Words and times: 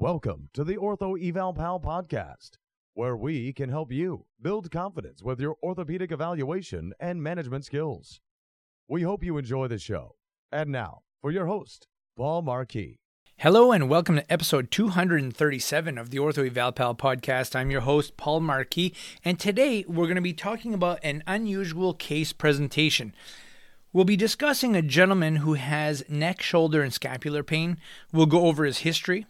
Welcome 0.00 0.50
to 0.52 0.62
the 0.62 0.76
Ortho 0.76 1.20
Eval 1.20 1.54
Pal 1.54 1.80
podcast, 1.80 2.50
where 2.94 3.16
we 3.16 3.52
can 3.52 3.68
help 3.68 3.90
you 3.90 4.26
build 4.40 4.70
confidence 4.70 5.24
with 5.24 5.40
your 5.40 5.56
orthopedic 5.60 6.12
evaluation 6.12 6.92
and 7.00 7.20
management 7.20 7.64
skills. 7.64 8.20
We 8.86 9.02
hope 9.02 9.24
you 9.24 9.36
enjoy 9.38 9.66
the 9.66 9.80
show. 9.80 10.14
And 10.52 10.70
now, 10.70 11.00
for 11.20 11.32
your 11.32 11.46
host, 11.46 11.88
Paul 12.16 12.42
Marquis. 12.42 13.00
Hello 13.38 13.72
and 13.72 13.88
welcome 13.88 14.14
to 14.14 14.32
episode 14.32 14.70
237 14.70 15.98
of 15.98 16.10
the 16.10 16.18
Ortho 16.18 16.46
Eval 16.46 16.70
Pal 16.70 16.94
podcast. 16.94 17.56
I'm 17.56 17.72
your 17.72 17.80
host, 17.80 18.16
Paul 18.16 18.38
Marquis, 18.38 18.94
and 19.24 19.40
today 19.40 19.84
we're 19.88 20.06
going 20.06 20.14
to 20.14 20.22
be 20.22 20.32
talking 20.32 20.74
about 20.74 21.00
an 21.02 21.24
unusual 21.26 21.92
case 21.92 22.32
presentation. 22.32 23.16
We'll 23.92 24.04
be 24.04 24.16
discussing 24.16 24.76
a 24.76 24.82
gentleman 24.82 25.36
who 25.36 25.54
has 25.54 26.04
neck, 26.08 26.40
shoulder, 26.40 26.82
and 26.82 26.94
scapular 26.94 27.42
pain. 27.42 27.78
We'll 28.12 28.26
go 28.26 28.46
over 28.46 28.64
his 28.64 28.78
history 28.78 29.26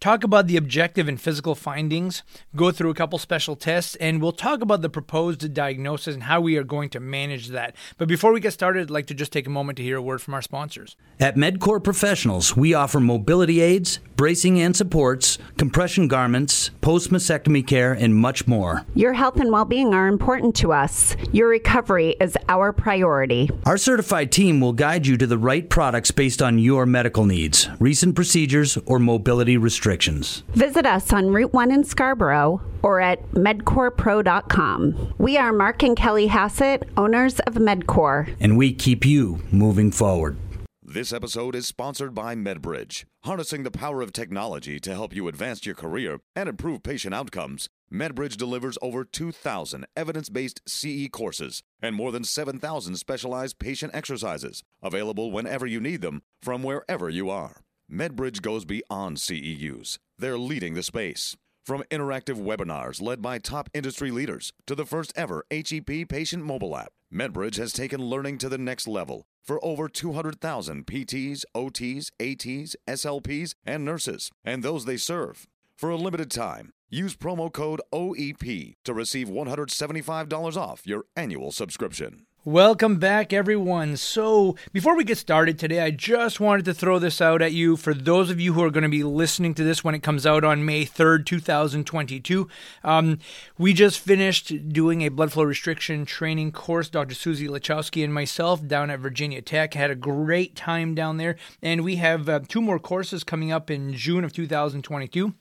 talk 0.00 0.22
about 0.22 0.46
the 0.46 0.56
objective 0.56 1.08
and 1.08 1.20
physical 1.20 1.54
findings, 1.54 2.22
go 2.54 2.70
through 2.70 2.90
a 2.90 2.94
couple 2.94 3.18
special 3.18 3.56
tests, 3.56 3.96
and 3.96 4.22
we'll 4.22 4.32
talk 4.32 4.60
about 4.60 4.82
the 4.82 4.88
proposed 4.88 5.52
diagnosis 5.52 6.14
and 6.14 6.24
how 6.24 6.40
we 6.40 6.56
are 6.56 6.64
going 6.64 6.88
to 6.90 7.00
manage 7.00 7.48
that. 7.48 7.74
But 7.96 8.08
before 8.08 8.32
we 8.32 8.40
get 8.40 8.52
started, 8.52 8.82
I'd 8.82 8.90
like 8.90 9.06
to 9.06 9.14
just 9.14 9.32
take 9.32 9.46
a 9.46 9.50
moment 9.50 9.76
to 9.78 9.82
hear 9.82 9.96
a 9.96 10.02
word 10.02 10.22
from 10.22 10.34
our 10.34 10.42
sponsors. 10.42 10.96
At 11.18 11.36
MedCore 11.36 11.82
Professionals, 11.82 12.56
we 12.56 12.74
offer 12.74 13.00
mobility 13.00 13.60
aids, 13.60 13.98
bracing 14.16 14.60
and 14.60 14.76
supports, 14.76 15.38
compression 15.56 16.06
garments, 16.06 16.70
post 16.80 17.10
mastectomy 17.10 17.66
care, 17.66 17.92
and 17.92 18.14
much 18.14 18.46
more. 18.46 18.84
Your 18.94 19.14
health 19.14 19.40
and 19.40 19.50
well 19.50 19.64
being 19.64 19.94
are 19.94 20.06
important 20.06 20.54
to 20.56 20.72
us. 20.72 21.16
Your 21.32 21.48
recovery 21.48 22.16
is 22.20 22.36
our 22.48 22.72
priority. 22.72 23.50
Our 23.64 23.76
certified 23.76 24.30
team 24.30 24.60
will 24.60 24.72
guide 24.72 25.06
you 25.06 25.16
to 25.16 25.26
the 25.26 25.38
right 25.38 25.68
products 25.68 26.10
based 26.10 26.40
on 26.40 26.58
your 26.58 26.86
medical 26.86 27.24
needs, 27.24 27.68
recent 27.80 28.14
procedures, 28.14 28.78
or 28.86 28.98
mobility 28.98 29.56
restrictions 29.56 29.87
restrictions. 29.88 30.44
Visit 30.48 30.84
us 30.86 31.12
on 31.12 31.30
Route 31.30 31.52
1 31.54 31.72
in 31.72 31.82
Scarborough 31.84 32.60
or 32.82 33.00
at 33.00 33.22
medcorepro.com. 33.32 35.14
We 35.18 35.38
are 35.38 35.52
Mark 35.52 35.82
and 35.82 35.96
Kelly 35.96 36.26
Hassett, 36.26 36.88
owners 36.96 37.40
of 37.40 37.54
Medcore. 37.54 38.34
And 38.38 38.58
we 38.58 38.74
keep 38.74 39.06
you 39.06 39.40
moving 39.50 39.90
forward. 39.90 40.36
This 40.82 41.12
episode 41.12 41.54
is 41.54 41.66
sponsored 41.66 42.14
by 42.14 42.34
MedBridge. 42.34 43.04
Harnessing 43.24 43.62
the 43.62 43.70
power 43.70 44.00
of 44.00 44.12
technology 44.12 44.78
to 44.80 44.94
help 44.94 45.14
you 45.14 45.28
advance 45.28 45.66
your 45.66 45.74
career 45.74 46.18
and 46.34 46.48
improve 46.48 46.82
patient 46.82 47.14
outcomes, 47.14 47.68
MedBridge 47.92 48.36
delivers 48.36 48.78
over 48.80 49.04
2,000 49.04 49.86
evidence 49.96 50.28
based 50.30 50.62
CE 50.66 51.08
courses 51.10 51.62
and 51.82 51.94
more 51.94 52.12
than 52.12 52.24
7,000 52.24 52.96
specialized 52.96 53.58
patient 53.58 53.94
exercises, 53.94 54.62
available 54.82 55.30
whenever 55.30 55.66
you 55.66 55.80
need 55.80 56.00
them 56.00 56.22
from 56.42 56.62
wherever 56.62 57.10
you 57.10 57.28
are. 57.28 57.56
MedBridge 57.90 58.42
goes 58.42 58.66
beyond 58.66 59.16
CEUs. 59.16 59.98
They're 60.18 60.36
leading 60.38 60.74
the 60.74 60.82
space. 60.82 61.36
From 61.64 61.84
interactive 61.90 62.36
webinars 62.36 63.00
led 63.00 63.22
by 63.22 63.38
top 63.38 63.70
industry 63.72 64.10
leaders 64.10 64.52
to 64.66 64.74
the 64.74 64.84
first 64.84 65.10
ever 65.16 65.46
HEP 65.50 66.06
patient 66.08 66.44
mobile 66.44 66.76
app, 66.76 66.92
MedBridge 67.12 67.56
has 67.56 67.72
taken 67.72 68.04
learning 68.04 68.36
to 68.38 68.50
the 68.50 68.58
next 68.58 68.86
level 68.86 69.24
for 69.42 69.58
over 69.64 69.88
200,000 69.88 70.86
PTs, 70.86 71.44
OTs, 71.54 72.10
ATs, 72.20 72.76
SLPs, 72.86 73.54
and 73.64 73.86
nurses, 73.86 74.30
and 74.44 74.62
those 74.62 74.84
they 74.84 74.98
serve. 74.98 75.46
For 75.74 75.88
a 75.88 75.96
limited 75.96 76.30
time, 76.30 76.72
use 76.90 77.16
promo 77.16 77.50
code 77.50 77.80
OEP 77.90 78.74
to 78.84 78.92
receive 78.92 79.28
$175 79.28 80.56
off 80.58 80.86
your 80.86 81.04
annual 81.16 81.52
subscription. 81.52 82.27
Welcome 82.44 83.00
back, 83.00 83.32
everyone. 83.32 83.96
So, 83.96 84.54
before 84.72 84.96
we 84.96 85.02
get 85.02 85.18
started 85.18 85.58
today, 85.58 85.80
I 85.80 85.90
just 85.90 86.38
wanted 86.38 86.64
to 86.66 86.72
throw 86.72 87.00
this 87.00 87.20
out 87.20 87.42
at 87.42 87.52
you 87.52 87.76
for 87.76 87.92
those 87.92 88.30
of 88.30 88.38
you 88.38 88.52
who 88.52 88.62
are 88.62 88.70
going 88.70 88.84
to 88.84 88.88
be 88.88 89.02
listening 89.02 89.54
to 89.54 89.64
this 89.64 89.82
when 89.82 89.96
it 89.96 90.04
comes 90.04 90.24
out 90.24 90.44
on 90.44 90.64
May 90.64 90.86
3rd, 90.86 91.26
2022. 91.26 92.48
Um, 92.84 93.18
we 93.58 93.72
just 93.72 93.98
finished 93.98 94.72
doing 94.72 95.02
a 95.02 95.08
blood 95.08 95.32
flow 95.32 95.42
restriction 95.42 96.06
training 96.06 96.52
course, 96.52 96.88
Dr. 96.88 97.16
Susie 97.16 97.48
Lachowski 97.48 98.04
and 98.04 98.14
myself, 98.14 98.64
down 98.64 98.88
at 98.88 99.00
Virginia 99.00 99.42
Tech. 99.42 99.74
Had 99.74 99.90
a 99.90 99.96
great 99.96 100.54
time 100.54 100.94
down 100.94 101.16
there, 101.16 101.34
and 101.60 101.82
we 101.82 101.96
have 101.96 102.28
uh, 102.28 102.38
two 102.46 102.62
more 102.62 102.78
courses 102.78 103.24
coming 103.24 103.50
up 103.50 103.68
in 103.68 103.94
June 103.94 104.22
of 104.22 104.32
2022. 104.32 105.34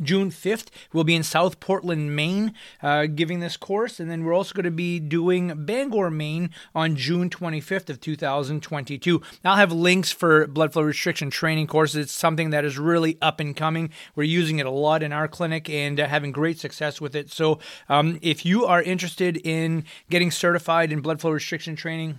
June 0.00 0.30
5th, 0.30 0.68
we'll 0.92 1.04
be 1.04 1.14
in 1.14 1.22
South 1.22 1.60
Portland, 1.60 2.14
Maine, 2.16 2.54
uh, 2.82 3.06
giving 3.06 3.40
this 3.40 3.56
course. 3.56 4.00
And 4.00 4.10
then 4.10 4.24
we're 4.24 4.34
also 4.34 4.54
going 4.54 4.64
to 4.64 4.70
be 4.70 4.98
doing 4.98 5.64
Bangor, 5.64 6.10
Maine 6.10 6.50
on 6.74 6.96
June 6.96 7.30
25th 7.30 7.90
of 7.90 8.00
2022. 8.00 9.22
I'll 9.44 9.56
have 9.56 9.72
links 9.72 10.12
for 10.12 10.46
blood 10.46 10.72
flow 10.72 10.82
restriction 10.82 11.30
training 11.30 11.66
courses. 11.66 12.04
It's 12.04 12.12
something 12.12 12.50
that 12.50 12.64
is 12.64 12.78
really 12.78 13.18
up 13.20 13.40
and 13.40 13.56
coming. 13.56 13.90
We're 14.14 14.24
using 14.24 14.58
it 14.58 14.66
a 14.66 14.70
lot 14.70 15.02
in 15.02 15.12
our 15.12 15.28
clinic 15.28 15.68
and 15.68 16.00
uh, 16.00 16.06
having 16.06 16.32
great 16.32 16.58
success 16.58 17.00
with 17.00 17.14
it. 17.14 17.30
So 17.30 17.58
um, 17.88 18.18
if 18.22 18.44
you 18.44 18.64
are 18.66 18.82
interested 18.82 19.36
in 19.36 19.84
getting 20.10 20.30
certified 20.30 20.92
in 20.92 21.00
blood 21.00 21.20
flow 21.20 21.30
restriction 21.30 21.76
training, 21.76 22.18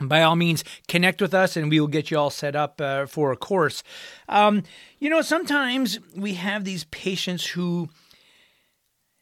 by 0.00 0.22
all 0.22 0.36
means, 0.36 0.64
connect 0.88 1.20
with 1.20 1.34
us 1.34 1.56
and 1.56 1.70
we 1.70 1.80
will 1.80 1.88
get 1.88 2.10
you 2.10 2.18
all 2.18 2.30
set 2.30 2.56
up 2.56 2.80
uh, 2.80 3.06
for 3.06 3.32
a 3.32 3.36
course. 3.36 3.82
Um, 4.28 4.62
you 4.98 5.08
know, 5.08 5.22
sometimes 5.22 6.00
we 6.16 6.34
have 6.34 6.64
these 6.64 6.84
patients 6.84 7.46
who 7.46 7.88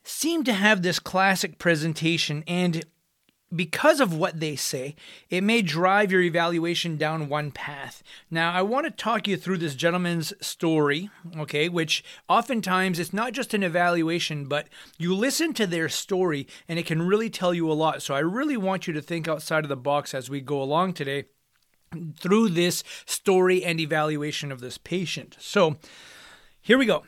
seem 0.05 0.45
to 0.45 0.53
have 0.53 0.83
this 0.83 0.99
classic 0.99 1.59
presentation 1.59 2.43
and 2.47 2.85
because 3.55 4.01
of 4.01 4.15
what 4.15 4.41
they 4.41 4.57
say, 4.57 4.95
it 5.29 5.43
may 5.43 5.63
drive 5.63 6.11
your 6.11 6.23
evaluation 6.23 6.97
down 6.97 7.29
one 7.29 7.51
path. 7.51 8.03
Now, 8.31 8.53
I 8.53 8.63
want 8.63 8.87
to 8.87 8.91
talk 8.91 9.29
you 9.29 9.37
through 9.37 9.59
this 9.59 9.75
gentleman's 9.75 10.33
story, 10.41 11.11
okay, 11.37 11.69
which 11.69 12.03
oftentimes 12.29 12.99
it's 12.99 13.13
not 13.13 13.33
just 13.33 13.55
an 13.55 13.63
evaluation, 13.63 14.47
but 14.47 14.69
you 14.99 15.15
listen 15.15 15.53
to 15.55 15.67
their 15.67 15.89
story 15.89 16.47
and 16.69 16.79
it 16.79 16.87
can 16.87 17.03
really 17.03 17.29
tell 17.29 17.53
you 17.53 17.71
a 17.71 17.75
lot. 17.75 18.03
So 18.03 18.15
I 18.15 18.21
really 18.21 18.57
want 18.57 18.87
you 18.87 18.93
to 18.95 19.03
think 19.03 19.29
outside 19.29 19.65
of 19.65 19.69
the 19.69 19.77
box 19.77 20.15
as 20.15 20.31
we 20.31 20.41
go 20.41 20.63
along 20.63 20.95
today 20.95 21.25
through 22.19 22.49
this 22.49 22.83
story 23.05 23.65
and 23.65 23.79
evaluation 23.79 24.51
of 24.51 24.61
this 24.61 24.79
patient. 24.79 25.37
So 25.39 25.77
here 26.61 26.79
we 26.79 26.87
go. 26.87 27.05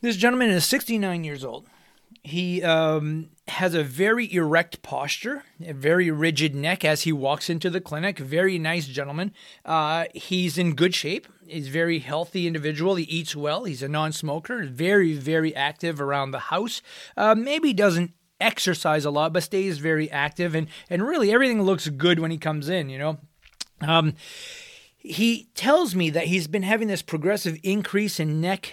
This 0.00 0.16
gentleman 0.16 0.50
is 0.50 0.64
69 0.64 1.24
years 1.24 1.44
old. 1.44 1.68
He 2.24 2.62
um, 2.62 3.28
has 3.48 3.74
a 3.74 3.84
very 3.84 4.32
erect 4.32 4.80
posture, 4.80 5.44
a 5.64 5.74
very 5.74 6.10
rigid 6.10 6.54
neck 6.54 6.82
as 6.82 7.02
he 7.02 7.12
walks 7.12 7.50
into 7.50 7.68
the 7.68 7.82
clinic. 7.82 8.18
Very 8.18 8.58
nice 8.58 8.86
gentleman. 8.86 9.32
Uh, 9.62 10.06
he's 10.14 10.56
in 10.56 10.74
good 10.74 10.94
shape. 10.94 11.28
He's 11.46 11.68
a 11.68 11.70
very 11.70 11.98
healthy 11.98 12.46
individual. 12.46 12.94
He 12.94 13.04
eats 13.04 13.36
well. 13.36 13.64
He's 13.64 13.82
a 13.82 13.88
non-smoker. 13.88 14.64
Very, 14.64 15.12
very 15.12 15.54
active 15.54 16.00
around 16.00 16.30
the 16.30 16.38
house. 16.38 16.80
Uh, 17.14 17.34
maybe 17.34 17.74
doesn't 17.74 18.12
exercise 18.40 19.04
a 19.04 19.10
lot, 19.10 19.34
but 19.34 19.42
stays 19.42 19.76
very 19.76 20.10
active. 20.10 20.54
And 20.54 20.68
and 20.88 21.06
really 21.06 21.30
everything 21.30 21.60
looks 21.60 21.88
good 21.88 22.20
when 22.20 22.30
he 22.30 22.38
comes 22.38 22.70
in. 22.70 22.88
You 22.88 22.98
know. 22.98 23.18
Um, 23.82 24.14
he 24.96 25.50
tells 25.54 25.94
me 25.94 26.08
that 26.08 26.28
he's 26.28 26.46
been 26.46 26.62
having 26.62 26.88
this 26.88 27.02
progressive 27.02 27.58
increase 27.62 28.18
in 28.18 28.40
neck 28.40 28.72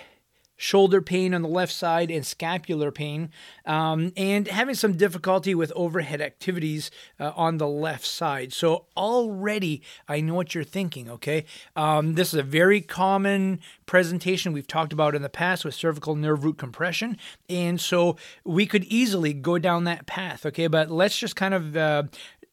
shoulder 0.61 1.01
pain 1.01 1.33
on 1.33 1.41
the 1.41 1.47
left 1.47 1.73
side 1.73 2.11
and 2.11 2.23
scapular 2.23 2.91
pain, 2.91 3.31
um, 3.66 4.13
and 4.16 4.47
having 4.47 4.75
some 4.75 4.94
difficulty 4.94 5.55
with 5.55 5.72
overhead 5.75 6.22
activities 6.22 6.91
uh, 7.19 7.31
on 7.35 7.57
the 7.57 7.67
left 7.67 8.05
side. 8.05 8.53
So 8.53 8.85
already 8.95 9.81
I 10.07 10.22
know 10.22 10.35
what 10.35 10.53
you're 10.53 10.63
thinking, 10.63 11.09
okay? 11.09 11.45
Um, 11.75 12.13
this 12.13 12.31
is 12.31 12.39
a 12.39 12.44
very 12.44 12.79
common 12.79 13.59
presentation 13.88 14.53
we've 14.53 14.67
talked 14.67 14.94
about 14.94 15.16
in 15.16 15.23
the 15.23 15.29
past 15.29 15.66
with 15.66 15.73
cervical 15.73 16.16
nerve 16.16 16.44
root 16.44 16.59
compression. 16.59 17.17
And 17.49 17.81
so 17.81 18.17
we 18.43 18.67
could 18.67 18.83
easily 18.83 19.33
go 19.33 19.57
down 19.57 19.85
that 19.85 20.05
path, 20.05 20.45
okay? 20.45 20.67
But 20.67 20.91
let's 20.91 21.17
just 21.17 21.35
kind 21.35 21.55
of 21.55 21.75
uh, 21.75 22.03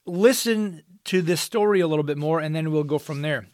listen 0.06 0.82
to 1.04 1.20
this 1.20 1.42
story 1.42 1.80
a 1.80 1.86
little 1.86 2.04
bit 2.04 2.16
more 2.16 2.40
and 2.40 2.56
then 2.56 2.72
we'll 2.72 2.84
go 2.84 2.98
from 2.98 3.20
there. 3.20 3.48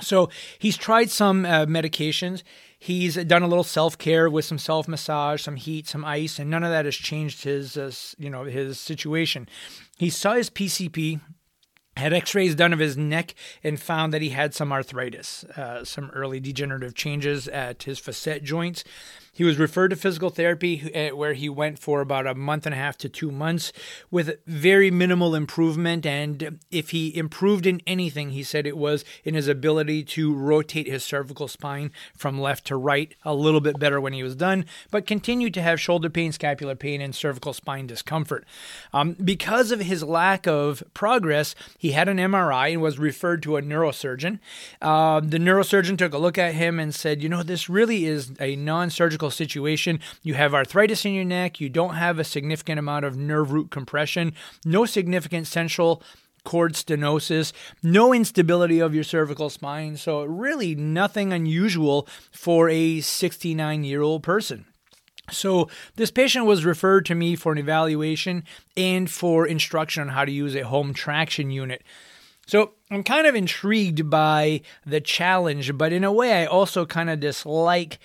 So 0.00 0.28
he's 0.58 0.76
tried 0.76 1.10
some 1.10 1.44
uh, 1.46 1.66
medications. 1.66 2.42
He's 2.78 3.14
done 3.14 3.42
a 3.42 3.48
little 3.48 3.64
self 3.64 3.96
care 3.96 4.28
with 4.28 4.44
some 4.44 4.58
self 4.58 4.88
massage, 4.88 5.42
some 5.42 5.56
heat, 5.56 5.86
some 5.86 6.04
ice, 6.04 6.38
and 6.38 6.50
none 6.50 6.64
of 6.64 6.70
that 6.70 6.84
has 6.84 6.96
changed 6.96 7.44
his, 7.44 7.76
uh, 7.76 7.92
you 8.18 8.28
know, 8.28 8.44
his 8.44 8.78
situation. 8.78 9.48
He 9.96 10.10
saw 10.10 10.34
his 10.34 10.50
PCP, 10.50 11.20
had 11.96 12.12
x-rays 12.12 12.54
done 12.54 12.72
of 12.72 12.78
his 12.78 12.96
neck 12.96 13.34
and 13.62 13.80
found 13.80 14.12
that 14.12 14.22
he 14.22 14.30
had 14.30 14.54
some 14.54 14.72
arthritis 14.72 15.44
uh, 15.56 15.84
some 15.84 16.10
early 16.10 16.40
degenerative 16.40 16.94
changes 16.94 17.46
at 17.48 17.84
his 17.84 17.98
facet 17.98 18.42
joints 18.42 18.84
he 19.34 19.44
was 19.44 19.58
referred 19.58 19.88
to 19.88 19.96
physical 19.96 20.30
therapy, 20.30 20.90
eh, 20.94 21.10
where 21.10 21.34
he 21.34 21.48
went 21.48 21.78
for 21.78 22.00
about 22.00 22.26
a 22.26 22.34
month 22.34 22.64
and 22.64 22.74
a 22.74 22.78
half 22.78 22.96
to 22.98 23.08
two 23.08 23.30
months 23.30 23.72
with 24.10 24.38
very 24.46 24.90
minimal 24.90 25.34
improvement. 25.34 26.06
And 26.06 26.60
if 26.70 26.90
he 26.90 27.14
improved 27.16 27.66
in 27.66 27.82
anything, 27.86 28.30
he 28.30 28.42
said 28.42 28.66
it 28.66 28.78
was 28.78 29.04
in 29.24 29.34
his 29.34 29.48
ability 29.48 30.04
to 30.04 30.34
rotate 30.34 30.86
his 30.86 31.04
cervical 31.04 31.48
spine 31.48 31.90
from 32.16 32.40
left 32.40 32.64
to 32.68 32.76
right 32.76 33.14
a 33.24 33.34
little 33.34 33.60
bit 33.60 33.78
better 33.78 34.00
when 34.00 34.12
he 34.12 34.22
was 34.22 34.36
done, 34.36 34.64
but 34.90 35.06
continued 35.06 35.52
to 35.54 35.62
have 35.62 35.80
shoulder 35.80 36.08
pain, 36.08 36.32
scapular 36.32 36.74
pain, 36.74 37.00
and 37.00 37.14
cervical 37.14 37.52
spine 37.52 37.86
discomfort. 37.86 38.44
Um, 38.92 39.14
because 39.14 39.70
of 39.70 39.80
his 39.80 40.02
lack 40.02 40.46
of 40.46 40.82
progress, 40.94 41.54
He 41.78 41.92
had 41.92 42.08
an 42.08 42.18
MRI 42.18 42.72
and 42.72 42.82
was 42.82 42.98
referred 42.98 43.42
to 43.42 43.56
a 43.56 43.62
neurosurgeon. 43.62 44.38
Uh, 44.80 45.20
the 45.20 45.38
neurosurgeon 45.38 45.98
took 45.98 46.14
a 46.14 46.18
look 46.18 46.38
at 46.38 46.54
him 46.54 46.78
and 46.78 46.94
said, 46.94 47.22
You 47.22 47.28
know, 47.28 47.42
this 47.42 47.68
really 47.68 48.06
is 48.06 48.32
a 48.40 48.56
non 48.56 48.90
surgical 48.90 49.23
situation. 49.30 50.00
You 50.22 50.34
have 50.34 50.54
arthritis 50.54 51.04
in 51.04 51.14
your 51.14 51.24
neck, 51.24 51.60
you 51.60 51.68
don't 51.68 51.94
have 51.94 52.18
a 52.18 52.24
significant 52.24 52.78
amount 52.78 53.04
of 53.04 53.16
nerve 53.16 53.52
root 53.52 53.70
compression, 53.70 54.34
no 54.64 54.84
significant 54.84 55.46
central 55.46 56.02
cord 56.44 56.74
stenosis, 56.74 57.52
no 57.82 58.12
instability 58.12 58.78
of 58.78 58.94
your 58.94 59.04
cervical 59.04 59.50
spine. 59.50 59.96
So, 59.96 60.22
really, 60.24 60.74
nothing 60.74 61.32
unusual 61.32 62.06
for 62.30 62.68
a 62.68 63.00
69 63.00 63.84
year 63.84 64.02
old 64.02 64.22
person. 64.22 64.66
So, 65.30 65.68
this 65.96 66.10
patient 66.10 66.44
was 66.44 66.64
referred 66.64 67.06
to 67.06 67.14
me 67.14 67.34
for 67.34 67.52
an 67.52 67.58
evaluation 67.58 68.44
and 68.76 69.10
for 69.10 69.46
instruction 69.46 70.02
on 70.02 70.08
how 70.10 70.24
to 70.24 70.32
use 70.32 70.54
a 70.54 70.62
home 70.62 70.92
traction 70.92 71.50
unit. 71.50 71.82
So, 72.46 72.72
I'm 72.90 73.02
kind 73.02 73.26
of 73.26 73.34
intrigued 73.34 74.10
by 74.10 74.60
the 74.84 75.00
challenge, 75.00 75.76
but 75.76 75.92
in 75.92 76.04
a 76.04 76.12
way, 76.12 76.42
I 76.42 76.46
also 76.46 76.84
kind 76.84 77.08
of 77.08 77.20
dislike 77.20 77.98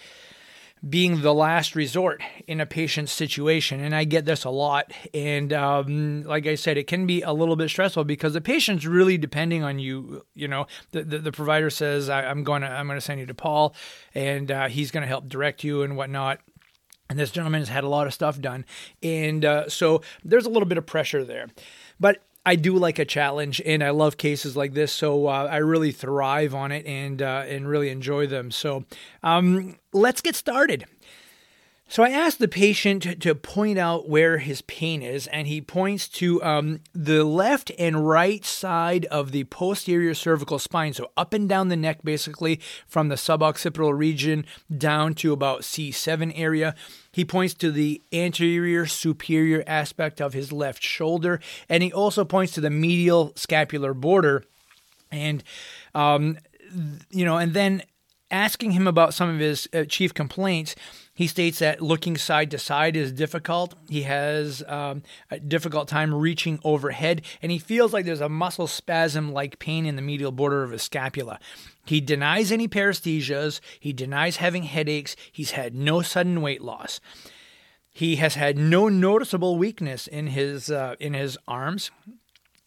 being 0.87 1.21
the 1.21 1.33
last 1.33 1.75
resort 1.75 2.21
in 2.47 2.61
a 2.61 2.65
patient's 2.65 3.11
situation. 3.11 3.81
And 3.81 3.93
I 3.93 4.05
get 4.05 4.25
this 4.25 4.45
a 4.45 4.49
lot. 4.49 4.91
And 5.13 5.51
um, 5.51 6.23
like 6.23 6.47
I 6.47 6.55
said, 6.55 6.77
it 6.77 6.87
can 6.87 7.05
be 7.05 7.21
a 7.21 7.33
little 7.33 7.55
bit 7.55 7.69
stressful 7.69 8.05
because 8.05 8.33
the 8.33 8.41
patient's 8.41 8.85
really 8.85 9.17
depending 9.17 9.63
on 9.63 9.79
you. 9.79 10.25
You 10.35 10.47
know, 10.47 10.67
the, 10.91 11.03
the, 11.03 11.19
the 11.19 11.31
provider 11.31 11.69
says, 11.69 12.09
I, 12.09 12.23
am 12.23 12.43
going 12.43 12.61
to 12.61 12.69
I'm 12.69 12.87
going 12.87 12.97
to 12.97 13.01
send 13.01 13.19
you 13.19 13.25
to 13.25 13.33
Paul, 13.33 13.75
and 14.13 14.51
uh, 14.51 14.67
he's 14.67 14.91
going 14.91 15.01
to 15.01 15.07
help 15.07 15.27
direct 15.27 15.63
you 15.63 15.81
and 15.81 15.97
whatnot. 15.97 16.39
And 17.09 17.17
this 17.17 17.31
gentleman 17.31 17.61
has 17.61 17.69
had 17.69 17.83
a 17.83 17.89
lot 17.89 18.05
of 18.05 18.13
stuff 18.13 18.39
done. 18.39 18.65
And 19.01 19.43
uh, 19.43 19.67
so 19.67 20.01
there's 20.23 20.45
a 20.45 20.49
little 20.49 20.67
bit 20.67 20.77
of 20.77 20.85
pressure 20.85 21.23
there. 21.23 21.47
But 21.99 22.21
I 22.45 22.56
do 22.56 22.77
like 22.77 23.00
a 23.00 23.06
challenge, 23.06 23.62
and 23.65 23.83
I 23.83 23.89
love 23.89 24.18
cases 24.18 24.56
like 24.56 24.74
this, 24.74 24.91
so 24.91 25.27
uh, 25.27 25.47
I 25.51 25.57
really 25.57 25.91
thrive 25.91 26.56
on 26.56 26.71
it 26.71 26.86
and 26.86 27.21
uh, 27.21 27.44
and 27.47 27.68
really 27.68 27.89
enjoy 27.89 28.27
them. 28.27 28.50
So 28.50 28.86
um, 29.24 29.77
let's 29.94 30.21
get 30.21 30.36
started. 30.36 30.86
So 31.91 32.03
I 32.03 32.12
asked 32.12 32.38
the 32.38 32.47
patient 32.47 33.19
to 33.21 33.33
point 33.33 33.80
out 33.80 34.07
where 34.07 34.38
his 34.38 34.62
pain 34.62 35.01
is, 35.01 35.25
and 35.25 35.47
he 35.47 35.59
points 35.59 36.07
to 36.09 36.41
um, 36.44 36.81
the 36.94 37.24
left 37.24 37.71
and 37.80 38.07
right 38.07 38.45
side 38.45 39.06
of 39.06 39.31
the 39.31 39.45
posterior 39.45 40.13
cervical 40.13 40.59
spine. 40.59 40.94
So 40.94 41.09
up 41.18 41.33
and 41.33 41.50
down 41.50 41.69
the 41.69 41.75
neck, 41.75 42.01
basically, 42.03 42.59
from 42.86 43.07
the 43.07 43.15
suboccipital 43.15 43.97
region 43.97 44.45
down 44.77 45.15
to 45.15 45.33
about 45.33 45.62
C7 45.62 46.31
area. 46.36 46.75
He 47.12 47.25
points 47.25 47.56
to 47.56 47.71
the 47.71 48.03
anterior 48.13 48.86
superior 48.86 49.63
aspect 49.65 50.21
of 50.21 50.33
his 50.33 50.51
left 50.51 50.83
shoulder, 50.83 51.39
and 51.68 51.81
he 51.81 51.91
also 51.91 52.24
points 52.24 52.53
to 52.53 52.62
the 52.62 52.69
medial 52.69 53.33
scapular 53.36 53.95
border. 53.95 54.44
And, 55.12 55.44
um, 55.95 56.38
you 57.09 57.25
know, 57.25 57.38
and 57.38 57.56
then 57.56 57.81
asking 58.31 58.71
him 58.71 58.87
about 58.87 59.13
some 59.13 59.29
of 59.29 59.39
his 59.39 59.67
uh, 59.73 59.83
chief 59.85 60.13
complaints, 60.13 60.75
he 61.13 61.27
states 61.27 61.59
that 61.59 61.81
looking 61.81 62.17
side 62.17 62.51
to 62.51 62.57
side 62.57 62.95
is 62.95 63.11
difficult. 63.11 63.75
He 63.89 64.03
has 64.03 64.63
um, 64.67 65.03
a 65.29 65.39
difficult 65.39 65.87
time 65.87 66.13
reaching 66.13 66.59
overhead, 66.63 67.23
and 67.41 67.51
he 67.51 67.59
feels 67.59 67.93
like 67.93 68.05
there's 68.05 68.21
a 68.21 68.29
muscle 68.29 68.67
spasm 68.67 69.31
like 69.33 69.59
pain 69.59 69.85
in 69.85 69.95
the 69.95 70.01
medial 70.01 70.31
border 70.31 70.63
of 70.63 70.71
his 70.71 70.83
scapula. 70.83 71.39
He 71.85 72.01
denies 72.01 72.51
any 72.51 72.67
paresthesias, 72.67 73.59
he 73.79 73.93
denies 73.93 74.37
having 74.37 74.63
headaches, 74.63 75.15
he's 75.31 75.51
had 75.51 75.73
no 75.73 76.01
sudden 76.01 76.41
weight 76.41 76.61
loss. 76.61 76.99
He 77.91 78.17
has 78.17 78.35
had 78.35 78.57
no 78.57 78.87
noticeable 78.87 79.57
weakness 79.57 80.07
in 80.07 80.27
his 80.27 80.71
uh, 80.71 80.95
in 80.99 81.13
his 81.13 81.37
arms 81.47 81.91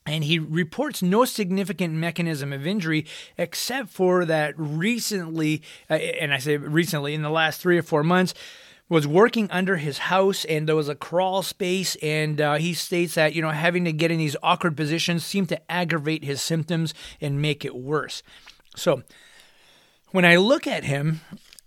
and 0.06 0.25
he 0.25 0.38
reports 0.38 1.02
no 1.02 1.25
significant 1.25 1.94
mechanism 1.94 2.52
of 2.52 2.66
injury 2.66 3.06
except 3.38 3.88
for 3.88 4.25
that 4.25 4.54
recently, 4.56 5.62
uh, 5.88 5.94
and 5.94 6.34
I 6.34 6.38
say 6.38 6.56
recently, 6.56 7.14
in 7.14 7.22
the 7.22 7.31
last 7.31 7.60
three 7.60 7.78
or 7.78 7.82
four 7.82 8.02
months, 8.02 8.34
was 8.88 9.06
working 9.06 9.50
under 9.50 9.76
his 9.76 9.99
house 9.99 10.44
and 10.44 10.69
there 10.69 10.76
was 10.76 10.88
a 10.88 10.94
crawl 10.94 11.43
space 11.43 11.96
and 12.02 12.40
uh, 12.40 12.54
he 12.54 12.75
states 12.75 13.14
that 13.14 13.34
you 13.34 13.40
know 13.40 13.50
having 13.50 13.84
to 13.84 13.93
get 13.93 14.10
in 14.10 14.19
these 14.19 14.37
awkward 14.43 14.76
positions 14.76 15.25
seemed 15.25 15.49
to 15.49 15.72
aggravate 15.72 16.25
his 16.25 16.43
symptoms 16.43 16.93
and 17.20 17.40
make 17.40 17.64
it 17.64 17.75
worse. 17.75 18.22
So 18.76 19.02
when 20.10 20.26
i 20.26 20.37
look 20.37 20.66
at 20.66 20.84
him 20.84 21.22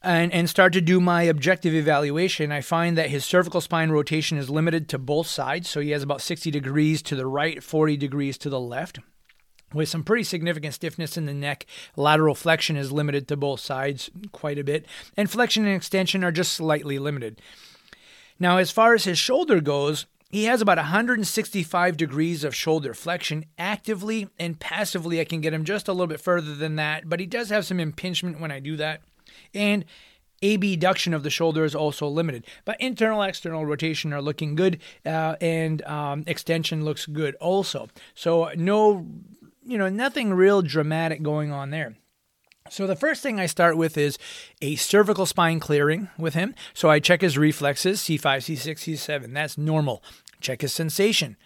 and, 0.05 0.31
and 0.31 0.49
start 0.49 0.71
to 0.73 0.81
do 0.81 1.01
my 1.01 1.23
objective 1.23 1.73
evaluation, 1.73 2.51
I 2.51 2.61
find 2.61 2.97
that 2.97 3.09
his 3.09 3.25
cervical 3.25 3.59
spine 3.59 3.89
rotation 3.89 4.37
is 4.37 4.49
limited 4.49 4.87
to 4.89 4.99
both 4.99 5.27
sides. 5.27 5.69
So 5.69 5.79
he 5.79 5.89
has 5.91 6.03
about 6.03 6.21
60 6.21 6.51
degrees 6.51 7.01
to 7.03 7.15
the 7.15 7.25
right, 7.25 7.63
40 7.63 7.97
degrees 7.97 8.37
to 8.39 8.49
the 8.49 8.59
left. 8.59 8.99
With 9.73 9.89
some 9.89 10.03
pretty 10.03 10.23
significant 10.23 10.75
stiffness 10.75 11.17
in 11.17 11.25
the 11.25 11.33
neck, 11.33 11.65
lateral 11.97 12.35
flexion 12.35 12.77
is 12.77 12.91
limited 12.91 13.27
to 13.27 13.35
both 13.35 13.59
sides 13.59 14.11
quite 14.31 14.59
a 14.59 14.63
bit, 14.63 14.85
and 15.17 15.29
flexion 15.29 15.65
and 15.65 15.75
extension 15.75 16.23
are 16.23 16.31
just 16.31 16.53
slightly 16.53 16.99
limited. 16.99 17.41
Now, 18.39 18.57
as 18.57 18.71
far 18.71 18.93
as 18.93 19.05
his 19.05 19.17
shoulder 19.17 19.59
goes, 19.59 20.05
he 20.29 20.45
has 20.45 20.61
about 20.61 20.77
165 20.77 21.97
degrees 21.97 22.43
of 22.43 22.55
shoulder 22.55 22.93
flexion. 22.93 23.45
Actively 23.57 24.29
and 24.37 24.59
passively, 24.59 25.19
I 25.19 25.25
can 25.25 25.41
get 25.41 25.53
him 25.53 25.65
just 25.65 25.87
a 25.87 25.93
little 25.93 26.07
bit 26.07 26.21
further 26.21 26.53
than 26.53 26.75
that, 26.75 27.09
but 27.09 27.19
he 27.19 27.25
does 27.25 27.49
have 27.49 27.65
some 27.65 27.79
impingement 27.79 28.39
when 28.39 28.51
I 28.51 28.59
do 28.59 28.77
that 28.77 29.01
and 29.55 29.85
abduction 30.43 31.13
of 31.13 31.23
the 31.23 31.29
shoulder 31.29 31.63
is 31.63 31.75
also 31.75 32.07
limited. 32.07 32.45
But 32.65 32.79
internal 32.79 33.21
external 33.21 33.65
rotation 33.65 34.13
are 34.13 34.21
looking 34.21 34.55
good, 34.55 34.79
uh, 35.05 35.35
and 35.41 35.81
um, 35.83 36.23
extension 36.27 36.83
looks 36.83 37.05
good 37.05 37.35
also. 37.35 37.89
So 38.13 38.51
no, 38.55 39.07
you 39.65 39.77
know, 39.77 39.89
nothing 39.89 40.33
real 40.33 40.61
dramatic 40.61 41.23
going 41.23 41.51
on 41.51 41.69
there. 41.69 41.95
So 42.69 42.87
the 42.87 42.95
first 42.95 43.21
thing 43.21 43.39
I 43.39 43.45
start 43.45 43.77
with 43.77 43.95
is 43.95 44.17
a 44.59 44.75
cervical 44.75 45.27
spine 45.27 45.59
clearing 45.59 46.09
with 46.17 46.33
him. 46.33 46.55
So 46.73 46.89
I 46.89 46.99
check 46.99 47.21
his 47.21 47.37
reflexes, 47.37 48.01
C5, 48.01 48.19
C6, 48.19 48.97
C7. 48.97 49.33
That's 49.33 49.57
normal. 49.57 50.03
Check 50.41 50.61
his 50.61 50.73
sensation 50.73 51.37